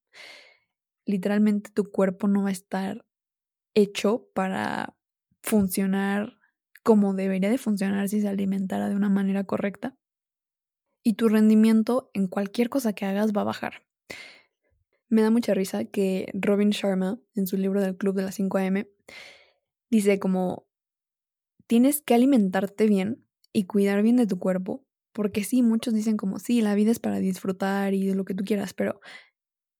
Literalmente 1.05 1.71
tu 1.71 1.91
cuerpo 1.91 2.27
no 2.27 2.43
va 2.43 2.50
a 2.50 2.53
estar 2.53 3.05
hecho 3.75 4.29
para 4.33 4.95
funcionar 5.41 6.38
como 6.83 7.13
debería 7.15 7.50
de 7.50 7.57
funcionar 7.57 8.07
si 8.09 8.21
se 8.21 8.27
alimentara 8.27 8.89
de 8.89 8.95
una 8.95 9.09
manera 9.09 9.43
correcta. 9.43 9.97
Y 11.03 11.13
tu 11.13 11.29
rendimiento 11.29 12.09
en 12.13 12.27
cualquier 12.27 12.69
cosa 12.69 12.93
que 12.93 13.05
hagas 13.05 13.31
va 13.31 13.41
a 13.41 13.45
bajar. 13.45 13.83
Me 15.09 15.21
da 15.21 15.29
mucha 15.29 15.53
risa 15.53 15.85
que 15.85 16.31
Robin 16.33 16.71
Sharma, 16.71 17.19
en 17.35 17.47
su 17.47 17.57
libro 17.57 17.81
del 17.81 17.95
Club 17.95 18.15
de 18.15 18.24
las 18.24 18.35
5 18.35 18.57
AM, 18.57 18.88
dice 19.89 20.19
como 20.19 20.67
tienes 21.67 22.01
que 22.01 22.15
alimentarte 22.15 22.88
bien 22.88 23.25
y 23.53 23.65
cuidar 23.65 24.01
bien 24.01 24.17
de 24.17 24.27
tu 24.27 24.39
cuerpo, 24.39 24.85
porque 25.13 25.43
sí, 25.43 25.62
muchos 25.63 25.93
dicen 25.93 26.17
como, 26.17 26.39
sí, 26.39 26.62
la 26.62 26.75
vida 26.75 26.91
es 26.91 27.00
para 27.00 27.19
disfrutar 27.19 27.93
y 27.93 28.05
de 28.05 28.15
lo 28.15 28.25
que 28.25 28.33
tú 28.33 28.43
quieras, 28.43 28.74
pero 28.74 29.00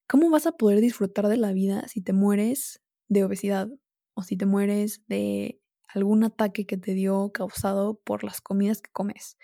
¿cómo 0.08 0.30
vas 0.30 0.48
a 0.48 0.54
poder 0.54 0.80
disfrutar 0.82 1.28
de 1.28 1.38
la 1.38 1.52
vida 1.52 1.88
si 1.88 2.02
te 2.02 2.14
mueres 2.14 2.82
de 3.10 3.24
obesidad 3.24 3.70
o 4.14 4.24
si 4.24 4.38
te 4.38 4.46
mueres 4.46 5.04
de 5.08 5.62
algún 5.88 6.24
ataque 6.24 6.66
que 6.66 6.78
te 6.78 6.94
dio 6.94 7.32
causado 7.34 8.00
por 8.04 8.24
las 8.24 8.42
comidas 8.42 8.82
que 8.82 8.92
comes? 8.92 9.38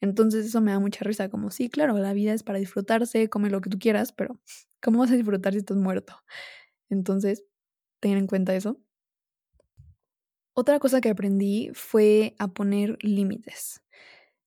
Entonces 0.00 0.46
eso 0.46 0.60
me 0.60 0.72
da 0.72 0.78
mucha 0.78 1.04
risa, 1.04 1.28
como 1.28 1.50
sí, 1.50 1.70
claro, 1.70 1.98
la 1.98 2.12
vida 2.12 2.32
es 2.32 2.42
para 2.42 2.58
disfrutarse, 2.58 3.28
come 3.30 3.50
lo 3.50 3.60
que 3.60 3.70
tú 3.70 3.78
quieras, 3.78 4.12
pero 4.12 4.38
¿cómo 4.82 5.00
vas 5.00 5.10
a 5.10 5.16
disfrutar 5.16 5.52
si 5.54 5.60
estás 5.60 5.76
muerto? 5.76 6.22
Entonces, 6.90 7.44
ten 8.00 8.18
en 8.18 8.26
cuenta 8.26 8.54
eso. 8.54 8.80
Otra 10.54 10.78
cosa 10.78 11.00
que 11.00 11.10
aprendí 11.10 11.70
fue 11.74 12.34
a 12.38 12.48
poner 12.48 12.98
límites. 13.02 13.82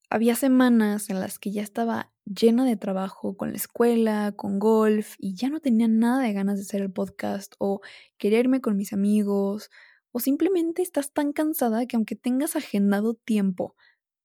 Había 0.09 0.35
semanas 0.35 1.09
en 1.11 1.19
las 1.19 1.37
que 1.37 1.51
ya 1.51 1.61
estaba 1.61 2.11
llena 2.25 2.65
de 2.65 2.77
trabajo 2.77 3.37
con 3.37 3.51
la 3.51 3.57
escuela, 3.57 4.33
con 4.35 4.57
golf, 4.59 5.15
y 5.19 5.35
ya 5.35 5.49
no 5.49 5.59
tenía 5.59 5.87
nada 5.87 6.23
de 6.23 6.33
ganas 6.33 6.57
de 6.57 6.63
hacer 6.63 6.81
el 6.81 6.91
podcast 6.91 7.53
o 7.59 7.81
quererme 8.17 8.59
con 8.61 8.75
mis 8.75 8.91
amigos, 8.91 9.69
o 10.11 10.19
simplemente 10.19 10.81
estás 10.81 11.13
tan 11.13 11.31
cansada 11.31 11.85
que 11.85 11.95
aunque 11.95 12.15
tengas 12.15 12.55
agendado 12.55 13.13
tiempo, 13.13 13.75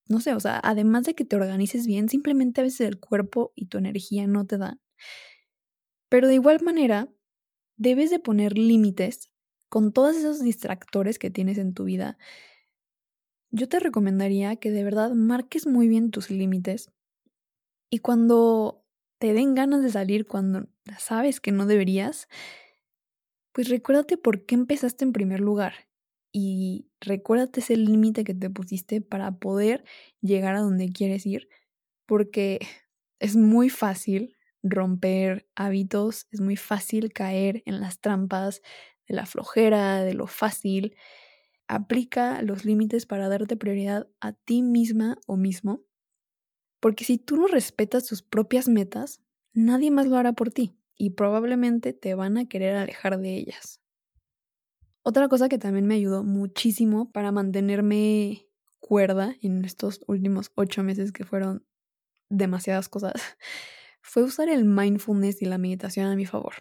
no 0.09 0.21
sé, 0.21 0.35
o 0.35 0.41
sea, 0.41 0.61
además 0.63 1.05
de 1.05 1.15
que 1.15 1.25
te 1.25 1.37
organices 1.37 1.87
bien, 1.87 2.09
simplemente 2.09 2.61
a 2.61 2.65
veces 2.65 2.83
el 2.83 3.01
cuerpo 3.01 3.53
y 3.55 3.67
tu 3.67 3.79
energía 3.79 4.27
no 4.27 4.47
te 4.47 4.59
dan. 4.59 4.81
Pero 6.09 6.29
de 6.29 6.35
igual 6.35 6.61
manera, 6.63 7.09
debes 7.77 8.11
de 8.11 8.19
poner 8.19 8.57
límites 8.57 9.31
con 9.69 9.93
todos 9.93 10.17
esos 10.17 10.41
distractores 10.41 11.19
que 11.19 11.31
tienes 11.31 11.59
en 11.59 11.75
tu 11.75 11.85
vida, 11.85 12.19
yo 13.51 13.69
te 13.69 13.81
recomendaría 13.81 14.57
que 14.57 14.71
de 14.71 14.85
verdad 14.85 15.13
marques 15.13 15.67
muy 15.67 15.89
bien 15.89 16.11
tus 16.11 16.31
límites 16.31 16.91
y 17.91 18.01
cuando 18.01 18.85
te 19.19 19.33
den 19.33 19.55
ganas 19.55 19.83
de 19.83 19.91
salir, 19.91 20.27
cuando 20.27 20.69
sabes 20.99 21.41
que 21.41 21.53
no 21.53 21.67
deberías, 21.67 22.29
pues 23.53 23.69
recuérdate 23.69 24.17
por 24.17 24.45
qué 24.45 24.57
empezaste 24.57 25.05
en 25.05 25.13
primer 25.13 25.41
lugar 25.41 25.75
y 26.35 26.89
recuérdate 27.01 27.61
ese 27.61 27.77
límite 27.77 28.25
que 28.25 28.35
te 28.35 28.51
pusiste 28.51 29.01
para 29.01 29.39
poder 29.39 29.85
llegar 30.21 30.57
a 30.57 30.63
donde 30.63 30.91
quieres 30.93 31.27
ir, 31.27 31.49
porque 32.07 32.61
es 33.21 33.37
muy 33.37 33.71
fácil 33.71 34.37
romper 34.63 35.49
hábitos, 35.57 36.27
es 36.33 36.41
muy 36.41 36.57
fácil 36.57 37.13
caer 37.13 37.63
en 37.67 37.81
las 37.81 38.01
trampas 38.01 38.63
de 39.09 39.15
la 39.15 39.27
flojera, 39.27 40.03
de 40.03 40.15
lo 40.15 40.27
fácil. 40.27 40.97
Aplica 41.69 42.43
los 42.43 42.65
límites 42.65 43.07
para 43.07 43.29
darte 43.29 43.57
prioridad 43.57 44.09
a 44.21 44.33
ti 44.33 44.63
misma 44.63 45.19
o 45.27 45.37
mismo, 45.37 45.83
porque 46.81 47.05
si 47.05 47.19
tú 47.19 47.37
no 47.37 47.47
respetas 47.47 48.07
tus 48.07 48.23
propias 48.23 48.69
metas, 48.69 49.21
nadie 49.55 49.91
más 49.91 50.07
lo 50.07 50.17
hará 50.17 50.33
por 50.35 50.51
ti 50.53 50.77
y 50.97 51.11
probablemente 51.11 51.93
te 51.93 52.15
van 52.15 52.39
a 52.39 52.49
querer 52.49 52.77
alejar 52.77 53.19
de 53.21 53.35
ellas. 53.37 53.84
Otra 55.07 55.29
cosa 55.29 55.51
que 55.51 55.59
también 55.59 55.87
me 55.87 55.97
ayudó 55.97 56.25
muchísimo 56.25 57.13
para 57.13 57.31
mantenerme 57.31 58.49
cuerda 58.81 59.37
en 59.43 59.63
estos 59.67 60.01
últimos 60.07 60.51
ocho 60.55 60.83
meses 60.83 61.13
que 61.13 61.25
fueron 61.25 61.67
demasiadas 62.31 62.89
cosas 62.89 63.13
fue 64.01 64.23
usar 64.23 64.49
el 64.49 64.65
mindfulness 64.65 65.43
y 65.43 65.45
la 65.45 65.59
meditación 65.59 66.07
a 66.07 66.17
mi 66.17 66.25
favor. 66.25 66.55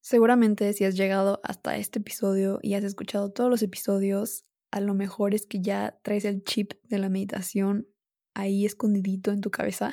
Seguramente 0.00 0.72
si 0.74 0.84
has 0.84 0.96
llegado 0.96 1.40
hasta 1.42 1.76
este 1.76 1.98
episodio 1.98 2.60
y 2.62 2.74
has 2.74 2.84
escuchado 2.84 3.32
todos 3.32 3.50
los 3.50 3.62
episodios, 3.62 4.44
a 4.70 4.80
lo 4.80 4.94
mejor 4.94 5.34
es 5.34 5.46
que 5.46 5.60
ya 5.60 5.98
traes 6.04 6.24
el 6.24 6.44
chip 6.44 6.74
de 6.84 6.98
la 6.98 7.08
meditación 7.08 7.88
ahí 8.32 8.64
escondidito 8.64 9.32
en 9.32 9.40
tu 9.40 9.50
cabeza. 9.50 9.92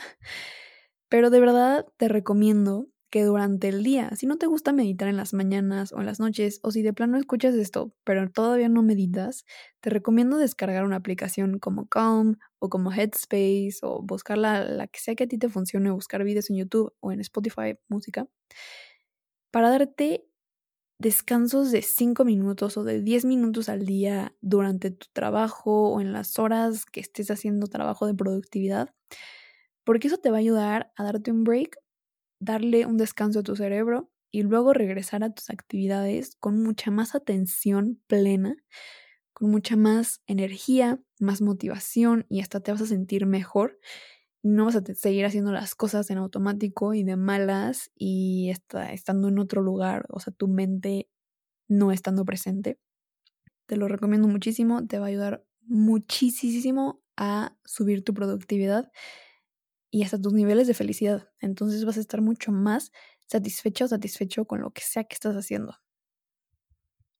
Pero 1.09 1.31
de 1.31 1.39
verdad 1.39 1.87
te 1.97 2.07
recomiendo 2.07 2.87
que 3.09 3.23
durante 3.23 3.69
el 3.69 3.83
día, 3.83 4.11
si 4.15 4.27
no 4.27 4.37
te 4.37 4.47
gusta 4.47 4.73
meditar 4.73 5.07
en 5.07 5.17
las 5.17 5.33
mañanas 5.33 5.91
o 5.93 5.99
en 5.99 6.05
las 6.05 6.19
noches, 6.19 6.59
o 6.63 6.71
si 6.71 6.81
de 6.81 6.93
plano 6.93 7.17
escuchas 7.17 7.55
esto, 7.55 7.93
pero 8.03 8.29
todavía 8.29 8.69
no 8.69 8.83
meditas, 8.83 9.45
te 9.81 9.89
recomiendo 9.89 10.37
descargar 10.37 10.85
una 10.85 10.97
aplicación 10.97 11.59
como 11.59 11.87
Calm 11.87 12.37
o 12.59 12.69
como 12.69 12.91
Headspace 12.91 13.79
o 13.81 14.01
buscar 14.03 14.37
la, 14.37 14.63
la 14.63 14.87
que 14.87 14.99
sea 14.99 15.15
que 15.15 15.25
a 15.25 15.27
ti 15.27 15.37
te 15.37 15.49
funcione, 15.49 15.91
buscar 15.91 16.23
videos 16.23 16.49
en 16.49 16.57
YouTube 16.57 16.93
o 16.99 17.11
en 17.11 17.19
Spotify, 17.21 17.77
música 17.87 18.27
para 19.51 19.69
darte 19.69 20.25
descansos 20.99 21.71
de 21.71 21.81
5 21.81 22.25
minutos 22.25 22.77
o 22.77 22.83
de 22.83 23.01
10 23.01 23.25
minutos 23.25 23.69
al 23.69 23.85
día 23.85 24.35
durante 24.41 24.91
tu 24.91 25.07
trabajo 25.13 25.91
o 25.91 26.01
en 26.01 26.13
las 26.13 26.39
horas 26.39 26.85
que 26.85 26.99
estés 26.99 27.31
haciendo 27.31 27.67
trabajo 27.67 28.05
de 28.05 28.13
productividad, 28.13 28.93
porque 29.85 30.07
eso 30.07 30.17
te 30.17 30.29
va 30.29 30.37
a 30.37 30.39
ayudar 30.41 30.91
a 30.97 31.03
darte 31.03 31.31
un 31.31 31.43
break, 31.43 31.77
darle 32.39 32.85
un 32.85 32.97
descanso 32.97 33.39
a 33.39 33.43
tu 33.43 33.55
cerebro 33.55 34.11
y 34.31 34.43
luego 34.43 34.73
regresar 34.73 35.23
a 35.23 35.33
tus 35.33 35.49
actividades 35.49 36.35
con 36.39 36.61
mucha 36.61 36.91
más 36.91 37.15
atención 37.15 38.01
plena, 38.07 38.55
con 39.33 39.51
mucha 39.51 39.75
más 39.75 40.21
energía, 40.27 40.99
más 41.19 41.41
motivación 41.41 42.25
y 42.29 42.41
hasta 42.41 42.59
te 42.61 42.71
vas 42.71 42.81
a 42.81 42.85
sentir 42.85 43.25
mejor 43.25 43.79
no 44.41 44.65
vas 44.65 44.75
a 44.75 44.83
seguir 44.95 45.25
haciendo 45.25 45.51
las 45.51 45.75
cosas 45.75 46.09
en 46.09 46.17
automático 46.17 46.93
y 46.93 47.03
de 47.03 47.17
malas 47.17 47.91
y 47.95 48.49
está, 48.49 48.91
estando 48.93 49.27
en 49.27 49.39
otro 49.39 49.61
lugar, 49.61 50.05
o 50.09 50.19
sea, 50.19 50.33
tu 50.33 50.47
mente 50.47 51.09
no 51.67 51.91
estando 51.91 52.25
presente. 52.25 52.79
Te 53.67 53.77
lo 53.77 53.87
recomiendo 53.87 54.27
muchísimo, 54.27 54.85
te 54.87 54.99
va 54.99 55.05
a 55.05 55.09
ayudar 55.09 55.45
muchísimo 55.61 57.01
a 57.17 57.55
subir 57.65 58.03
tu 58.03 58.13
productividad 58.13 58.91
y 59.91 60.03
hasta 60.03 60.21
tus 60.21 60.33
niveles 60.33 60.67
de 60.67 60.73
felicidad. 60.73 61.29
Entonces 61.39 61.85
vas 61.85 61.97
a 61.97 62.01
estar 62.01 62.21
mucho 62.21 62.51
más 62.51 62.91
satisfecho 63.27 63.85
o 63.85 63.87
satisfecho 63.87 64.45
con 64.45 64.61
lo 64.61 64.71
que 64.71 64.81
sea 64.81 65.03
que 65.03 65.13
estás 65.13 65.35
haciendo. 65.35 65.75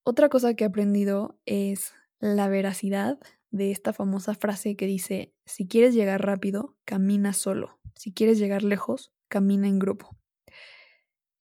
Otra 0.04 0.30
cosa 0.30 0.54
que 0.54 0.64
he 0.64 0.68
aprendido 0.68 1.40
es 1.46 1.94
la 2.20 2.48
veracidad 2.50 3.20
de 3.52 3.72
esta 3.72 3.94
famosa 3.94 4.36
frase 4.36 4.76
que 4.76 4.86
dice, 4.86 5.34
si 5.46 5.68
quieres 5.68 5.94
llegar 5.94 6.26
rápido, 6.26 6.78
camina 6.86 7.34
solo. 7.34 7.80
Si 7.96 8.14
quieres 8.14 8.40
llegar 8.40 8.64
lejos, 8.64 9.12
camina 9.28 9.68
en 9.68 9.80
grupo. 9.80 10.16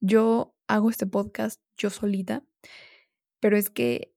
Yo 0.00 0.54
hago 0.66 0.90
este 0.90 1.06
podcast 1.06 1.61
yo 1.76 1.90
solita, 1.90 2.44
pero 3.40 3.56
es 3.56 3.70
que 3.70 4.14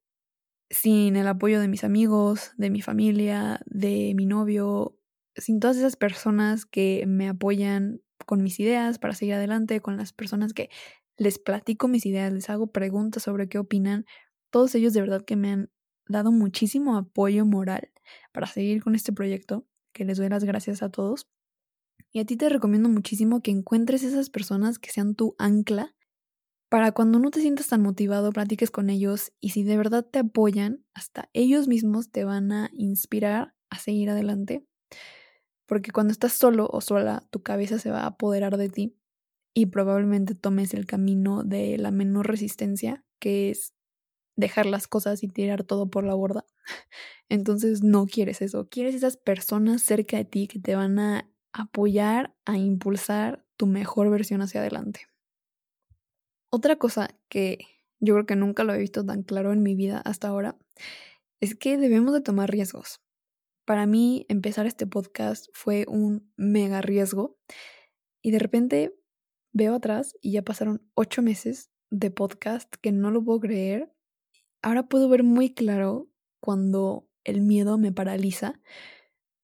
sin 0.70 1.16
el 1.16 1.28
apoyo 1.28 1.60
de 1.60 1.68
mis 1.68 1.84
amigos, 1.84 2.52
de 2.58 2.70
mi 2.70 2.82
familia, 2.82 3.62
de 3.66 4.14
mi 4.16 4.26
novio, 4.26 4.98
sin 5.36 5.60
todas 5.60 5.78
esas 5.78 5.96
personas 5.96 6.66
que 6.66 7.06
me 7.08 7.30
apoyan 7.30 8.02
con 8.26 8.44
mis 8.44 8.60
ideas 8.60 9.00
para 9.00 9.14
seguir 9.14 9.36
adelante, 9.36 9.82
con 9.82 9.98
las 9.98 10.14
personas 10.14 10.54
que 10.54 10.70
les 11.18 11.40
platico 11.40 11.88
mis 11.88 12.06
ideas, 12.06 12.34
les 12.34 12.50
hago 12.50 12.68
preguntas 12.68 13.24
sobre 13.24 13.48
qué 13.48 13.58
opinan, 13.60 14.06
todos 14.50 14.76
ellos 14.76 14.94
de 14.94 15.02
verdad 15.02 15.24
que 15.26 15.36
me 15.36 15.52
han 15.52 15.72
dado 16.08 16.32
muchísimo 16.32 16.98
apoyo 16.98 17.46
moral 17.46 17.92
para 18.32 18.48
seguir 18.48 18.84
con 18.84 18.96
este 18.96 19.14
proyecto, 19.14 19.66
que 19.94 20.06
les 20.06 20.18
doy 20.18 20.30
las 20.30 20.44
gracias 20.44 20.84
a 20.84 20.90
todos. 20.90 21.28
Y 22.12 22.20
a 22.20 22.26
ti 22.26 22.36
te 22.36 22.50
recomiendo 22.50 22.90
muchísimo 22.90 23.42
que 23.42 23.52
encuentres 23.52 24.04
esas 24.04 24.30
personas 24.30 24.80
que 24.80 24.92
sean 24.92 25.16
tu 25.16 25.36
ancla 25.38 25.96
para 26.70 26.94
cuando 26.94 27.20
no 27.20 27.32
te 27.32 27.42
sientas 27.42 27.68
tan 27.68 27.82
motivado, 27.82 28.32
platiques 28.32 28.72
con 28.72 28.90
ellos 28.90 29.34
y 29.42 29.50
si 29.50 29.64
de 29.64 29.76
verdad 29.76 30.06
te 30.10 30.20
apoyan, 30.20 30.86
hasta 30.94 31.30
ellos 31.34 31.68
mismos 31.68 32.12
te 32.12 32.24
van 32.24 32.52
a 32.54 32.70
inspirar 32.74 33.54
a 33.70 33.78
seguir 33.78 34.10
adelante. 34.10 34.66
Porque 35.72 35.92
cuando 35.94 36.12
estás 36.12 36.34
solo 36.34 36.68
o 36.70 36.82
sola, 36.82 37.26
tu 37.30 37.44
cabeza 37.44 37.80
se 37.80 37.92
va 37.92 38.02
a 38.02 38.08
apoderar 38.08 38.58
de 38.58 38.68
ti 38.68 38.98
y 39.54 39.68
probablemente 39.68 40.36
tomes 40.36 40.74
el 40.74 40.86
camino 40.86 41.46
de 41.46 41.78
la 41.78 41.92
menor 41.92 42.28
resistencia, 42.28 43.06
que 43.20 43.52
es 43.52 43.74
dejar 44.36 44.66
las 44.66 44.90
cosas 44.90 45.24
y 45.24 45.30
tirar 45.30 45.64
todo 45.64 45.90
por 45.90 46.04
la 46.04 46.14
borda. 46.14 46.46
Entonces 47.30 47.84
no 47.84 48.06
quieres 48.06 48.42
eso, 48.42 48.68
quieres 48.68 48.96
esas 48.96 49.16
personas 49.16 49.82
cerca 49.82 50.18
de 50.18 50.26
ti 50.26 50.50
que 50.50 50.60
te 50.60 50.76
van 50.76 51.00
a 51.00 51.32
apoyar 51.54 52.36
a 52.44 52.58
impulsar 52.58 53.46
tu 53.56 53.66
mejor 53.66 54.10
versión 54.10 54.42
hacia 54.42 54.60
adelante. 54.60 55.08
Otra 56.50 56.76
cosa 56.76 57.18
que 57.30 57.60
yo 58.02 58.16
creo 58.16 58.26
que 58.26 58.36
nunca 58.36 58.66
lo 58.66 58.74
he 58.74 58.78
visto 58.78 59.06
tan 59.06 59.24
claro 59.24 59.54
en 59.54 59.64
mi 59.64 59.76
vida 59.76 60.00
hasta 60.04 60.28
ahora 60.28 60.58
es 61.40 61.56
que 61.56 61.78
debemos 61.78 62.14
de 62.14 62.20
tomar 62.20 62.52
riesgos. 62.52 63.00
Para 63.72 63.86
mí 63.86 64.26
empezar 64.28 64.66
este 64.66 64.86
podcast 64.86 65.46
fue 65.54 65.86
un 65.88 66.30
mega 66.36 66.82
riesgo 66.82 67.38
y 68.22 68.32
de 68.32 68.40
repente 68.40 68.94
veo 69.54 69.76
atrás 69.76 70.14
y 70.20 70.34
ya 70.34 70.42
pasaron 70.42 70.86
ocho 70.94 71.22
meses 71.22 71.72
de 71.90 72.12
podcast 72.12 72.76
que 72.82 72.92
no 72.92 73.12
lo 73.12 73.24
puedo 73.24 73.40
creer. 73.40 73.90
Ahora 74.62 74.90
puedo 74.90 75.08
ver 75.08 75.24
muy 75.24 75.54
claro 75.54 76.10
cuando 76.42 77.08
el 77.24 77.40
miedo 77.40 77.78
me 77.78 77.94
paraliza 77.94 78.60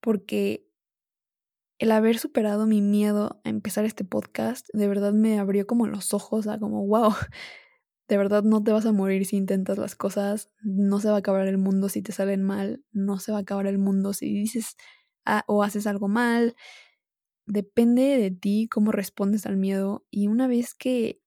porque 0.01 0.67
el 1.79 1.93
haber 1.93 2.19
superado 2.19 2.67
mi 2.67 2.81
miedo 2.81 3.39
a 3.45 3.49
empezar 3.49 3.85
este 3.85 4.03
podcast 4.03 4.67
de 4.73 4.89
verdad 4.89 5.13
me 5.13 5.39
abrió 5.39 5.65
como 5.65 5.87
los 5.87 6.13
ojos 6.13 6.47
a 6.47 6.59
como, 6.59 6.85
wow, 6.85 7.13
de 8.07 8.17
verdad 8.17 8.43
no 8.43 8.63
te 8.63 8.71
vas 8.71 8.85
a 8.85 8.91
morir 8.93 9.25
si 9.25 9.37
intentas 9.37 9.77
las 9.77 9.95
cosas, 9.95 10.49
no 10.61 10.99
se 10.99 11.09
va 11.09 11.15
a 11.15 11.19
acabar 11.19 11.47
el 11.47 11.57
mundo 11.57 11.89
si 11.89 12.01
te 12.01 12.11
salen 12.11 12.43
mal, 12.43 12.83
no 12.91 13.19
se 13.19 13.31
va 13.31 13.39
a 13.39 13.41
acabar 13.41 13.67
el 13.67 13.77
mundo 13.79 14.13
si 14.13 14.33
dices 14.33 14.75
o 15.47 15.63
haces 15.63 15.87
algo 15.87 16.07
mal. 16.07 16.55
Depende 17.47 18.17
de 18.17 18.31
ti 18.31 18.67
cómo 18.69 18.91
respondes 18.91 19.45
al 19.45 19.57
miedo 19.57 20.05
y 20.11 20.27
una 20.27 20.47
vez 20.47 20.75
que 20.75 21.21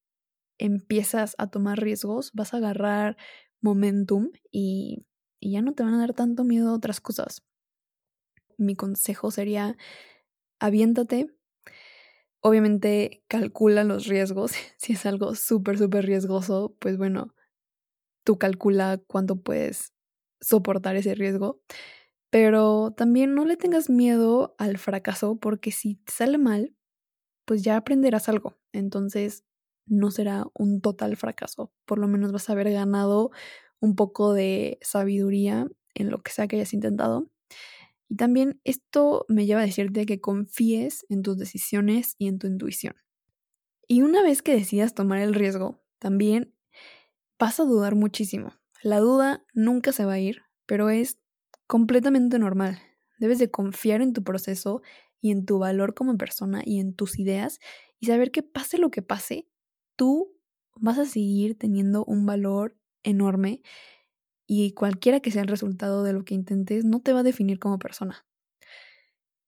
empiezas 0.58 1.34
a 1.38 1.48
tomar 1.50 1.80
riesgos, 1.80 2.32
vas 2.34 2.54
a 2.54 2.58
agarrar 2.58 3.16
momentum 3.62 4.30
y, 4.52 5.06
y 5.40 5.52
ya 5.52 5.62
no 5.62 5.74
te 5.74 5.82
van 5.84 5.94
a 5.94 6.00
dar 6.00 6.14
tanto 6.14 6.44
miedo 6.44 6.70
a 6.70 6.74
otras 6.74 7.00
cosas. 7.00 7.42
Mi 8.58 8.76
consejo 8.76 9.30
sería 9.32 9.76
aviéntate. 10.60 11.28
Obviamente 12.42 13.22
calcula 13.28 13.84
los 13.84 14.06
riesgos. 14.06 14.52
Si 14.78 14.94
es 14.94 15.06
algo 15.06 15.34
súper, 15.34 15.78
súper 15.78 16.06
riesgoso, 16.06 16.74
pues 16.80 16.96
bueno, 16.96 17.34
tú 18.24 18.38
calcula 18.38 19.00
cuánto 19.06 19.36
puedes 19.42 19.94
soportar 20.40 20.96
ese 20.96 21.14
riesgo. 21.14 21.60
Pero 22.30 22.92
también 22.96 23.34
no 23.34 23.44
le 23.46 23.56
tengas 23.56 23.90
miedo 23.90 24.54
al 24.58 24.78
fracaso 24.78 25.36
porque 25.38 25.72
si 25.72 25.96
te 25.96 26.12
sale 26.12 26.38
mal, 26.38 26.74
pues 27.46 27.62
ya 27.62 27.76
aprenderás 27.76 28.28
algo. 28.28 28.58
Entonces 28.72 29.44
no 29.86 30.10
será 30.12 30.46
un 30.54 30.80
total 30.82 31.16
fracaso. 31.16 31.72
Por 31.86 31.98
lo 31.98 32.08
menos 32.08 32.32
vas 32.32 32.50
a 32.50 32.54
haber 32.54 32.72
ganado 32.72 33.30
un 33.80 33.96
poco 33.96 34.34
de 34.34 34.78
sabiduría 34.82 35.68
en 35.94 36.10
lo 36.10 36.22
que 36.22 36.32
sea 36.32 36.48
que 36.48 36.56
hayas 36.56 36.74
intentado. 36.74 37.30
Y 38.10 38.16
también 38.16 38.60
esto 38.64 39.24
me 39.28 39.46
lleva 39.46 39.60
a 39.60 39.66
decirte 39.66 40.04
que 40.04 40.20
confíes 40.20 41.06
en 41.08 41.22
tus 41.22 41.38
decisiones 41.38 42.16
y 42.18 42.26
en 42.26 42.40
tu 42.40 42.48
intuición. 42.48 42.96
Y 43.86 44.02
una 44.02 44.20
vez 44.22 44.42
que 44.42 44.52
decidas 44.52 44.94
tomar 44.94 45.20
el 45.20 45.32
riesgo, 45.32 45.80
también 46.00 46.52
vas 47.38 47.60
a 47.60 47.64
dudar 47.64 47.94
muchísimo. 47.94 48.52
La 48.82 48.98
duda 48.98 49.46
nunca 49.54 49.92
se 49.92 50.04
va 50.04 50.14
a 50.14 50.18
ir, 50.18 50.42
pero 50.66 50.90
es 50.90 51.20
completamente 51.68 52.40
normal. 52.40 52.80
Debes 53.20 53.38
de 53.38 53.48
confiar 53.48 54.02
en 54.02 54.12
tu 54.12 54.24
proceso 54.24 54.82
y 55.20 55.30
en 55.30 55.46
tu 55.46 55.60
valor 55.60 55.94
como 55.94 56.18
persona 56.18 56.62
y 56.64 56.80
en 56.80 56.94
tus 56.94 57.16
ideas 57.16 57.60
y 58.00 58.06
saber 58.06 58.32
que 58.32 58.42
pase 58.42 58.78
lo 58.78 58.90
que 58.90 59.02
pase, 59.02 59.46
tú 59.94 60.36
vas 60.74 60.98
a 60.98 61.04
seguir 61.04 61.56
teniendo 61.56 62.04
un 62.06 62.26
valor 62.26 62.76
enorme 63.04 63.62
y 64.52 64.72
cualquiera 64.72 65.20
que 65.20 65.30
sea 65.30 65.42
el 65.42 65.48
resultado 65.48 66.02
de 66.02 66.12
lo 66.12 66.24
que 66.24 66.34
intentes 66.34 66.84
no 66.84 66.98
te 66.98 67.12
va 67.12 67.20
a 67.20 67.22
definir 67.22 67.60
como 67.60 67.78
persona. 67.78 68.26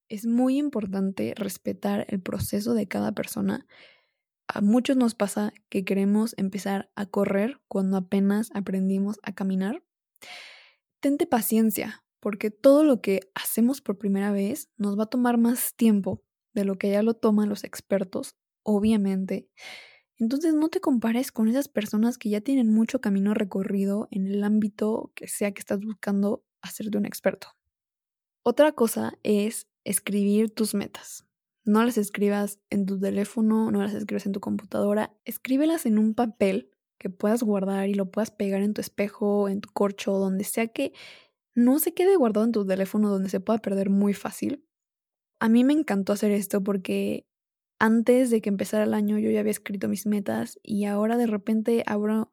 Es 0.09 0.27
muy 0.27 0.59
importante 0.59 1.35
respetar 1.35 2.07
el 2.09 2.21
proceso 2.21 2.73
de 2.75 2.87
cada 2.87 3.11
persona. 3.11 3.67
A 4.47 4.61
muchos 4.61 4.97
nos 4.97 5.17
pasa 5.17 5.53
que 5.71 5.85
queremos 5.85 6.37
empezar 6.37 6.93
a 6.95 7.07
correr 7.07 7.61
cuando 7.67 7.97
apenas 7.97 8.53
aprendimos 8.55 9.19
a 9.25 9.35
caminar. 9.35 9.83
Tente 11.01 11.27
paciencia, 11.27 12.05
porque 12.21 12.53
todo 12.53 12.85
lo 12.85 13.01
que 13.01 13.29
hacemos 13.35 13.81
por 13.81 13.99
primera 13.99 14.31
vez 14.31 14.71
nos 14.77 14.97
va 14.97 15.05
a 15.05 15.11
tomar 15.11 15.37
más 15.37 15.75
tiempo 15.75 16.23
de 16.55 16.65
lo 16.65 16.79
que 16.79 16.91
ya 16.91 17.03
lo 17.03 17.15
toman 17.15 17.49
los 17.49 17.65
expertos, 17.65 18.37
obviamente. 18.63 19.49
Entonces 20.19 20.55
no 20.55 20.69
te 20.69 20.81
compares 20.81 21.33
con 21.33 21.49
esas 21.49 21.69
personas 21.69 22.19
que 22.19 22.29
ya 22.29 22.41
tienen 22.41 22.73
mucho 22.73 23.01
camino 23.01 23.35
recorrido 23.35 24.09
en 24.11 24.27
el 24.27 24.45
ámbito 24.45 25.13
que 25.15 25.29
sea 25.29 25.53
que 25.53 25.61
estás 25.61 25.81
buscando 25.81 26.45
hacerte 26.61 26.99
un 26.99 27.07
experto. 27.07 27.49
Otra 28.45 28.73
cosa 28.73 29.19
es 29.23 29.69
escribir 29.85 30.51
tus 30.51 30.75
metas. 30.75 31.27
No 31.65 31.85
las 31.85 31.97
escribas 31.97 32.61
en 32.71 32.87
tu 32.87 32.99
teléfono, 32.99 33.71
no 33.71 33.83
las 33.83 33.95
escribas 33.95 34.27
en 34.27 34.33
tu 34.33 34.41
computadora, 34.41 35.15
escríbelas 35.25 35.87
en 35.87 35.99
un 35.99 36.15
papel 36.15 36.71
que 36.99 37.11
puedas 37.11 37.43
guardar 37.43 37.89
y 37.89 37.95
lo 37.95 38.11
puedas 38.11 38.31
pegar 38.31 38.63
en 38.63 38.75
tu 38.75 38.81
espejo, 38.81 39.49
en 39.49 39.61
tu 39.61 39.71
corcho, 39.73 40.13
donde 40.13 40.45
sea 40.45 40.69
que 40.69 40.93
no 41.55 41.79
se 41.79 41.95
quede 41.95 42.17
guardado 42.17 42.47
en 42.47 42.53
tu 42.53 42.67
teléfono 42.67 43.11
donde 43.11 43.29
se 43.29 43.41
pueda 43.41 43.59
perder 43.59 43.91
muy 43.91 44.15
fácil. 44.15 44.65
A 45.41 45.49
mí 45.49 45.65
me 45.65 45.73
encantó 45.73 46.13
hacer 46.13 46.31
esto 46.31 46.63
porque 46.63 47.27
antes 47.83 48.31
de 48.31 48.41
que 48.41 48.49
empezara 48.49 48.85
el 48.85 48.95
año 48.95 49.19
yo 49.19 49.29
ya 49.33 49.41
había 49.41 49.51
escrito 49.51 49.89
mis 49.89 50.07
metas 50.07 50.61
y 50.63 50.85
ahora 50.85 51.17
de 51.17 51.27
repente 51.27 51.83
abro 51.85 52.31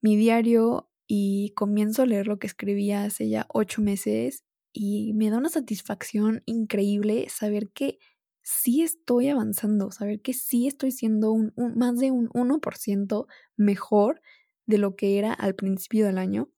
mi 0.00 0.16
diario 0.16 0.88
y 1.06 1.50
comienzo 1.50 2.00
a 2.00 2.06
leer 2.06 2.26
lo 2.26 2.38
que 2.38 2.46
escribía 2.46 3.04
hace 3.04 3.28
ya 3.28 3.46
ocho 3.50 3.82
meses 3.82 4.44
y 4.72 5.12
me 5.12 5.28
da 5.28 5.36
una 5.36 5.50
satisfacción 5.50 6.42
increíble 6.46 7.28
saber 7.28 7.68
que 7.68 7.98
sí 8.40 8.80
estoy 8.80 9.28
avanzando, 9.28 9.90
saber 9.90 10.22
que 10.22 10.32
sí 10.32 10.66
estoy 10.66 10.90
siendo 10.90 11.32
un, 11.32 11.52
más 11.76 11.98
de 11.98 12.10
un 12.10 12.30
1% 12.30 13.26
mejor 13.58 14.22
de 14.64 14.78
lo 14.78 14.96
que 14.96 15.18
era 15.18 15.34
al 15.34 15.54
principio 15.54 16.06
del 16.06 16.16
año. 16.16 16.50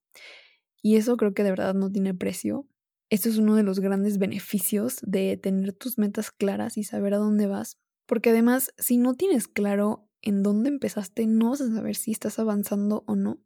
Y 0.82 0.96
eso 0.96 1.16
creo 1.16 1.34
que 1.34 1.42
de 1.42 1.50
verdad 1.50 1.74
no 1.74 1.90
tiene 1.90 2.14
precio. 2.14 2.68
Esto 3.08 3.28
es 3.28 3.38
uno 3.38 3.56
de 3.56 3.64
los 3.64 3.80
grandes 3.80 4.18
beneficios 4.18 4.98
de 5.02 5.36
tener 5.36 5.72
tus 5.72 5.98
metas 5.98 6.30
claras 6.30 6.78
y 6.78 6.84
saber 6.84 7.14
a 7.14 7.18
dónde 7.18 7.48
vas, 7.48 7.76
porque 8.10 8.30
además, 8.30 8.74
si 8.76 8.96
no 8.96 9.14
tienes 9.14 9.46
claro 9.46 10.08
en 10.20 10.42
dónde 10.42 10.68
empezaste, 10.68 11.28
no 11.28 11.50
vas 11.50 11.60
a 11.60 11.72
saber 11.72 11.94
si 11.94 12.10
estás 12.10 12.40
avanzando 12.40 13.04
o 13.06 13.14
no. 13.14 13.38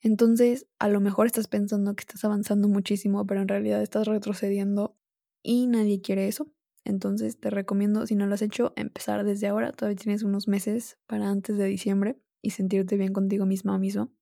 Entonces, 0.00 0.68
a 0.78 0.88
lo 0.88 1.00
mejor 1.00 1.26
estás 1.26 1.48
pensando 1.48 1.96
que 1.96 2.02
estás 2.02 2.24
avanzando 2.24 2.68
muchísimo, 2.68 3.26
pero 3.26 3.42
en 3.42 3.48
realidad 3.48 3.82
estás 3.82 4.06
retrocediendo 4.06 4.96
y 5.42 5.66
nadie 5.66 6.00
quiere 6.00 6.28
eso. 6.28 6.52
Entonces, 6.84 7.40
te 7.40 7.50
recomiendo, 7.50 8.06
si 8.06 8.14
no 8.14 8.26
lo 8.26 8.34
has 8.34 8.42
hecho, 8.42 8.74
empezar 8.76 9.24
desde 9.24 9.48
ahora. 9.48 9.72
Todavía 9.72 9.96
tienes 9.96 10.22
unos 10.22 10.46
meses 10.46 10.96
para 11.08 11.28
antes 11.28 11.58
de 11.58 11.64
diciembre 11.64 12.16
y 12.42 12.50
sentirte 12.50 12.96
bien 12.96 13.12
contigo 13.12 13.44
misma 13.44 13.74
o 13.74 13.80
mismo. 13.80 14.12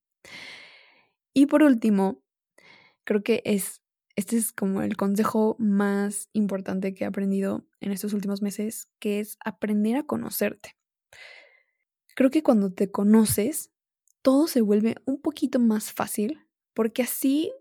Y 1.31 1.45
por 1.45 1.61
último, 1.61 2.23
creo 3.03 3.21
que 3.21 3.43
es 3.45 3.78
este 4.19 4.35
es 4.35 4.51
como 4.51 4.81
el 4.81 4.97
consejo 4.97 5.55
más 5.59 6.29
importante 6.33 6.93
que 6.93 7.05
he 7.05 7.07
aprendido 7.07 7.65
en 7.79 7.93
estos 7.93 8.11
últimos 8.11 8.41
meses, 8.41 8.89
que 8.99 9.21
es 9.21 9.37
aprender 9.45 9.95
a 9.95 10.03
conocerte. 10.03 10.75
Creo 12.17 12.29
que 12.29 12.43
cuando 12.43 12.69
te 12.69 12.91
conoces, 12.91 13.71
todo 14.21 14.47
se 14.47 14.59
vuelve 14.59 14.97
un 15.05 15.21
poquito 15.21 15.57
más 15.57 15.93
fácil, 15.93 16.37
porque 16.73 17.01
así 17.01 17.53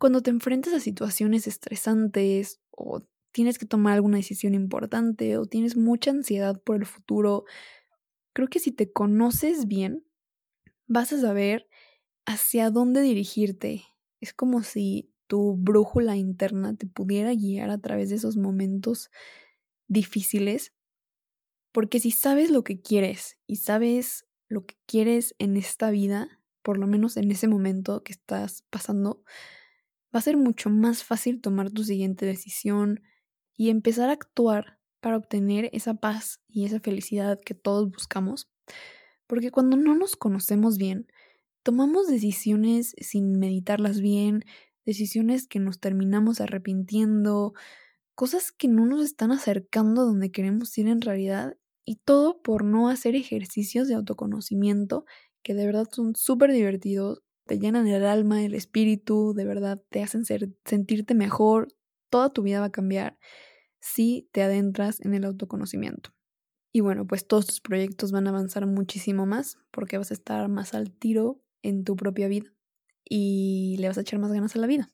cuando 0.00 0.22
te 0.22 0.30
enfrentas 0.30 0.72
a 0.72 0.80
situaciones 0.80 1.46
estresantes 1.46 2.60
o 2.72 3.06
tienes 3.30 3.56
que 3.56 3.66
tomar 3.66 3.94
alguna 3.94 4.16
decisión 4.16 4.54
importante 4.54 5.38
o 5.38 5.46
tienes 5.46 5.76
mucha 5.76 6.10
ansiedad 6.10 6.60
por 6.60 6.74
el 6.74 6.84
futuro, 6.84 7.44
creo 8.32 8.48
que 8.48 8.58
si 8.58 8.72
te 8.72 8.90
conoces 8.90 9.68
bien, 9.68 10.04
vas 10.88 11.12
a 11.12 11.20
saber 11.20 11.68
hacia 12.26 12.70
dónde 12.70 13.02
dirigirte. 13.02 13.84
Es 14.20 14.34
como 14.34 14.64
si 14.64 15.11
tu 15.32 15.56
brújula 15.56 16.14
interna 16.14 16.76
te 16.76 16.86
pudiera 16.86 17.32
guiar 17.32 17.70
a 17.70 17.78
través 17.78 18.10
de 18.10 18.16
esos 18.16 18.36
momentos 18.36 19.10
difíciles. 19.88 20.74
Porque 21.72 22.00
si 22.00 22.10
sabes 22.10 22.50
lo 22.50 22.64
que 22.64 22.82
quieres 22.82 23.38
y 23.46 23.56
sabes 23.56 24.26
lo 24.48 24.66
que 24.66 24.76
quieres 24.84 25.34
en 25.38 25.56
esta 25.56 25.90
vida, 25.90 26.28
por 26.60 26.76
lo 26.76 26.86
menos 26.86 27.16
en 27.16 27.30
ese 27.30 27.48
momento 27.48 28.02
que 28.02 28.12
estás 28.12 28.66
pasando, 28.68 29.24
va 30.14 30.18
a 30.18 30.20
ser 30.20 30.36
mucho 30.36 30.68
más 30.68 31.02
fácil 31.02 31.40
tomar 31.40 31.70
tu 31.70 31.82
siguiente 31.82 32.26
decisión 32.26 33.00
y 33.56 33.70
empezar 33.70 34.10
a 34.10 34.12
actuar 34.12 34.80
para 35.00 35.16
obtener 35.16 35.70
esa 35.72 35.94
paz 35.94 36.42
y 36.46 36.66
esa 36.66 36.78
felicidad 36.78 37.40
que 37.40 37.54
todos 37.54 37.90
buscamos. 37.90 38.50
Porque 39.26 39.50
cuando 39.50 39.78
no 39.78 39.94
nos 39.94 40.14
conocemos 40.14 40.76
bien, 40.76 41.06
tomamos 41.62 42.06
decisiones 42.06 42.94
sin 43.00 43.38
meditarlas 43.38 44.02
bien, 44.02 44.44
decisiones 44.84 45.46
que 45.46 45.58
nos 45.58 45.80
terminamos 45.80 46.40
arrepintiendo, 46.40 47.54
cosas 48.14 48.52
que 48.52 48.68
no 48.68 48.86
nos 48.86 49.04
están 49.04 49.32
acercando 49.32 50.04
donde 50.04 50.30
queremos 50.30 50.76
ir 50.78 50.88
en 50.88 51.00
realidad 51.00 51.56
y 51.84 51.96
todo 51.96 52.42
por 52.42 52.64
no 52.64 52.88
hacer 52.88 53.16
ejercicios 53.16 53.88
de 53.88 53.94
autoconocimiento 53.94 55.04
que 55.42 55.54
de 55.54 55.66
verdad 55.66 55.88
son 55.90 56.14
súper 56.14 56.52
divertidos, 56.52 57.22
te 57.46 57.58
llenan 57.58 57.88
el 57.88 58.04
alma, 58.04 58.44
el 58.44 58.54
espíritu, 58.54 59.34
de 59.34 59.44
verdad 59.44 59.82
te 59.90 60.02
hacen 60.02 60.24
sentirte 60.24 61.14
mejor, 61.14 61.68
toda 62.10 62.32
tu 62.32 62.42
vida 62.42 62.60
va 62.60 62.66
a 62.66 62.72
cambiar 62.72 63.18
si 63.80 64.28
te 64.32 64.42
adentras 64.42 65.00
en 65.00 65.14
el 65.14 65.24
autoconocimiento. 65.24 66.10
Y 66.72 66.80
bueno, 66.80 67.06
pues 67.06 67.26
todos 67.26 67.46
tus 67.46 67.60
proyectos 67.60 68.12
van 68.12 68.26
a 68.26 68.30
avanzar 68.30 68.66
muchísimo 68.66 69.26
más 69.26 69.58
porque 69.72 69.98
vas 69.98 70.12
a 70.12 70.14
estar 70.14 70.48
más 70.48 70.74
al 70.74 70.92
tiro 70.92 71.42
en 71.62 71.84
tu 71.84 71.96
propia 71.96 72.28
vida 72.28 72.54
y 73.08 73.76
le 73.78 73.88
vas 73.88 73.98
a 73.98 74.02
echar 74.02 74.18
más 74.18 74.32
ganas 74.32 74.54
a 74.56 74.58
la 74.58 74.66
vida. 74.66 74.90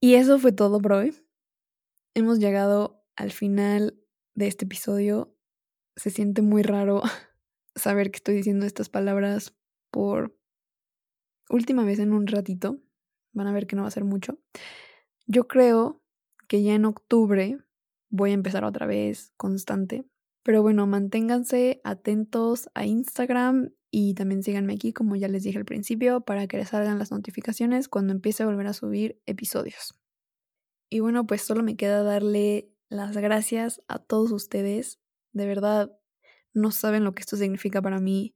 Y 0.00 0.14
eso 0.14 0.38
fue 0.38 0.52
todo 0.52 0.80
por 0.80 0.92
hoy. 0.92 1.14
Hemos 2.14 2.38
llegado 2.38 3.04
al 3.16 3.32
final 3.32 3.98
de 4.34 4.46
este 4.46 4.66
episodio. 4.66 5.34
Se 5.96 6.10
siente 6.10 6.42
muy 6.42 6.62
raro 6.62 7.02
saber 7.74 8.10
que 8.10 8.16
estoy 8.16 8.34
diciendo 8.36 8.66
estas 8.66 8.88
palabras 8.88 9.56
por 9.90 10.36
última 11.48 11.84
vez 11.84 11.98
en 11.98 12.12
un 12.12 12.26
ratito. 12.26 12.80
Van 13.32 13.46
a 13.46 13.52
ver 13.52 13.66
que 13.66 13.76
no 13.76 13.82
va 13.82 13.88
a 13.88 13.92
ser 13.92 14.04
mucho. 14.04 14.38
Yo 15.26 15.48
creo 15.48 16.02
que 16.48 16.62
ya 16.62 16.74
en 16.74 16.84
octubre 16.84 17.58
voy 18.10 18.30
a 18.30 18.34
empezar 18.34 18.64
otra 18.64 18.86
vez 18.86 19.32
constante. 19.36 20.04
Pero 20.44 20.62
bueno, 20.62 20.86
manténganse 20.86 21.80
atentos 21.84 22.68
a 22.74 22.84
Instagram 22.84 23.70
y 23.90 24.14
también 24.14 24.42
síganme 24.42 24.74
aquí, 24.74 24.92
como 24.92 25.16
ya 25.16 25.26
les 25.26 25.42
dije 25.42 25.58
al 25.58 25.64
principio, 25.64 26.20
para 26.20 26.46
que 26.46 26.58
les 26.58 26.68
salgan 26.68 26.98
las 26.98 27.10
notificaciones 27.10 27.88
cuando 27.88 28.12
empiece 28.12 28.42
a 28.42 28.46
volver 28.46 28.66
a 28.66 28.74
subir 28.74 29.20
episodios. 29.24 29.94
Y 30.90 31.00
bueno, 31.00 31.26
pues 31.26 31.42
solo 31.42 31.62
me 31.62 31.76
queda 31.76 32.02
darle 32.02 32.70
las 32.88 33.16
gracias 33.16 33.82
a 33.88 33.98
todos 33.98 34.32
ustedes. 34.32 35.00
De 35.32 35.46
verdad, 35.46 35.96
no 36.52 36.70
saben 36.70 37.04
lo 37.04 37.14
que 37.14 37.22
esto 37.22 37.36
significa 37.36 37.80
para 37.80 37.98
mí. 37.98 38.34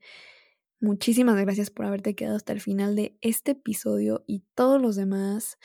Muchísimas 0.80 1.38
gracias 1.38 1.70
por 1.70 1.84
haberte 1.84 2.14
quedado 2.14 2.36
hasta 2.36 2.52
el 2.54 2.60
final 2.60 2.96
de 2.96 3.18
este 3.20 3.52
episodio 3.52 4.24
y 4.26 4.44
todos 4.54 4.80
los 4.80 4.96
demás. 4.96 5.58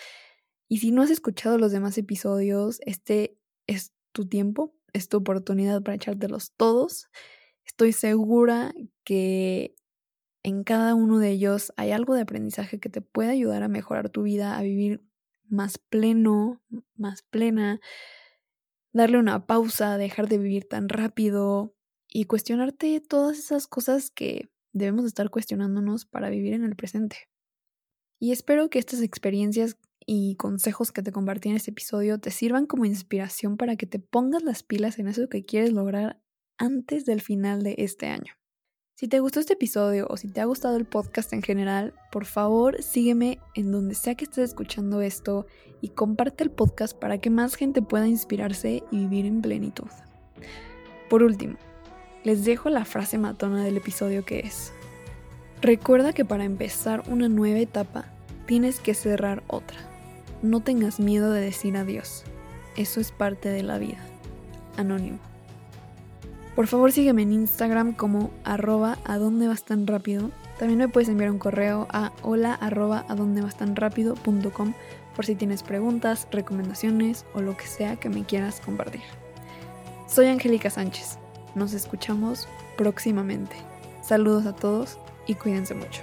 Y 0.68 0.80
si 0.80 0.92
no 0.92 1.04
has 1.04 1.10
escuchado 1.10 1.58
los 1.58 1.72
demás 1.72 1.98
episodios, 1.98 2.80
este 2.86 3.38
es 3.66 3.94
tu 4.12 4.28
tiempo, 4.28 4.76
es 4.94 5.10
tu 5.10 5.18
oportunidad 5.18 5.82
para 5.82 5.96
echártelos 5.96 6.54
todos. 6.56 7.10
Estoy 7.66 7.92
segura 7.92 8.74
que 9.04 9.76
en 10.44 10.64
cada 10.64 10.96
uno 10.96 11.20
de 11.20 11.32
ellos 11.32 11.74
hay 11.78 11.92
algo 11.92 12.16
de 12.16 12.22
aprendizaje 12.22 12.80
que 12.80 12.90
te 12.90 13.02
puede 13.02 13.32
ayudar 13.32 13.64
a 13.64 13.68
mejorar 13.68 14.10
tu 14.10 14.24
vida, 14.24 14.58
a 14.58 14.62
vivir 14.62 15.04
más 15.48 15.78
pleno, 15.78 16.62
más 16.96 17.24
plena, 17.24 17.80
darle 18.92 19.18
una 19.18 19.46
pausa, 19.46 19.98
dejar 19.98 20.28
de 20.28 20.38
vivir 20.38 20.68
tan 20.68 20.90
rápido 20.90 21.76
y 22.08 22.26
cuestionarte 22.26 23.02
todas 23.02 23.40
esas 23.40 23.68
cosas 23.68 24.12
que 24.12 24.50
debemos 24.74 25.06
estar 25.06 25.30
cuestionándonos 25.30 26.06
para 26.06 26.30
vivir 26.30 26.54
en 26.54 26.64
el 26.64 26.76
presente. 26.76 27.30
Y 28.20 28.32
espero 28.32 28.70
que 28.70 28.80
estas 28.80 29.02
experiencias 29.02 29.78
y 30.06 30.36
consejos 30.36 30.92
que 30.92 31.02
te 31.02 31.12
compartí 31.12 31.50
en 31.50 31.56
este 31.56 31.72
episodio 31.72 32.20
te 32.20 32.32
sirvan 32.32 32.66
como 32.66 32.86
inspiración 32.86 33.58
para 33.58 33.76
que 33.76 33.86
te 33.86 34.00
pongas 34.00 34.44
las 34.44 34.64
pilas 34.64 35.00
en 35.00 35.08
eso 35.08 35.30
que 35.30 35.46
quieres 35.46 35.74
lograr 35.74 36.22
antes 36.58 37.06
del 37.06 37.22
final 37.22 37.64
de 37.64 37.76
este 37.78 38.08
año. 38.08 38.34
Si 38.96 39.08
te 39.08 39.20
gustó 39.20 39.40
este 39.40 39.54
episodio 39.54 40.06
o 40.10 40.18
si 40.18 40.28
te 40.30 40.40
ha 40.40 40.46
gustado 40.46 40.78
el 40.78 40.86
podcast 40.86 41.34
en 41.34 41.42
general, 41.42 41.94
por 42.12 42.26
favor 42.26 42.82
sígueme 42.84 43.40
en 43.56 43.72
donde 43.72 43.96
sea 43.96 44.16
que 44.16 44.26
estés 44.26 44.50
escuchando 44.50 45.02
esto 45.02 45.48
y 45.82 45.90
comparte 45.90 46.44
el 46.44 46.52
podcast 46.52 46.98
para 46.98 47.18
que 47.18 47.30
más 47.30 47.56
gente 47.56 47.82
pueda 47.82 48.08
inspirarse 48.08 48.84
y 48.92 48.98
vivir 48.98 49.26
en 49.26 49.42
plenitud. 49.42 49.90
Por 51.10 51.24
último, 51.24 51.58
les 52.24 52.46
dejo 52.46 52.70
la 52.70 52.86
frase 52.86 53.18
matona 53.18 53.64
del 53.64 53.78
episodio 53.78 54.24
que 54.24 54.40
es, 54.40 54.72
recuerda 55.62 56.14
que 56.14 56.24
para 56.24 56.46
empezar 56.46 57.04
una 57.10 57.28
nueva 57.28 57.60
etapa 57.60 58.06
tienes 58.46 58.80
que 58.80 58.94
cerrar 58.94 59.44
otra. 59.48 59.93
No 60.44 60.60
tengas 60.60 61.00
miedo 61.00 61.32
de 61.32 61.40
decir 61.40 61.78
adiós. 61.78 62.26
Eso 62.76 63.00
es 63.00 63.12
parte 63.12 63.48
de 63.48 63.64
la 63.64 63.78
vida. 63.78 63.98
Anónimo. 64.78 65.18
Por 66.54 66.68
favor 66.68 66.92
sígueme 66.92 67.22
en 67.22 67.32
Instagram 67.32 67.94
como 67.94 68.30
arroba 68.44 68.98
tan 69.64 69.88
rápido. 69.88 70.32
También 70.60 70.80
me 70.80 70.90
puedes 70.90 71.08
enviar 71.08 71.32
un 71.32 71.40
correo 71.40 71.88
a 71.92 72.12
hola 72.22 72.60
tan 73.56 73.76
por 75.16 75.26
si 75.26 75.36
tienes 75.36 75.64
preguntas, 75.64 76.28
recomendaciones 76.30 77.26
o 77.34 77.42
lo 77.42 77.56
que 77.56 77.66
sea 77.66 77.96
que 77.96 78.10
me 78.10 78.26
quieras 78.26 78.60
compartir. 78.60 79.02
Soy 80.08 80.28
Angélica 80.28 80.70
Sánchez. 80.70 81.18
Nos 81.56 81.74
escuchamos 81.74 82.50
próximamente. 82.78 83.56
Saludos 84.02 84.46
a 84.46 84.54
todos 84.54 85.00
y 85.26 85.36
cuídense 85.36 85.74
mucho. 85.74 86.02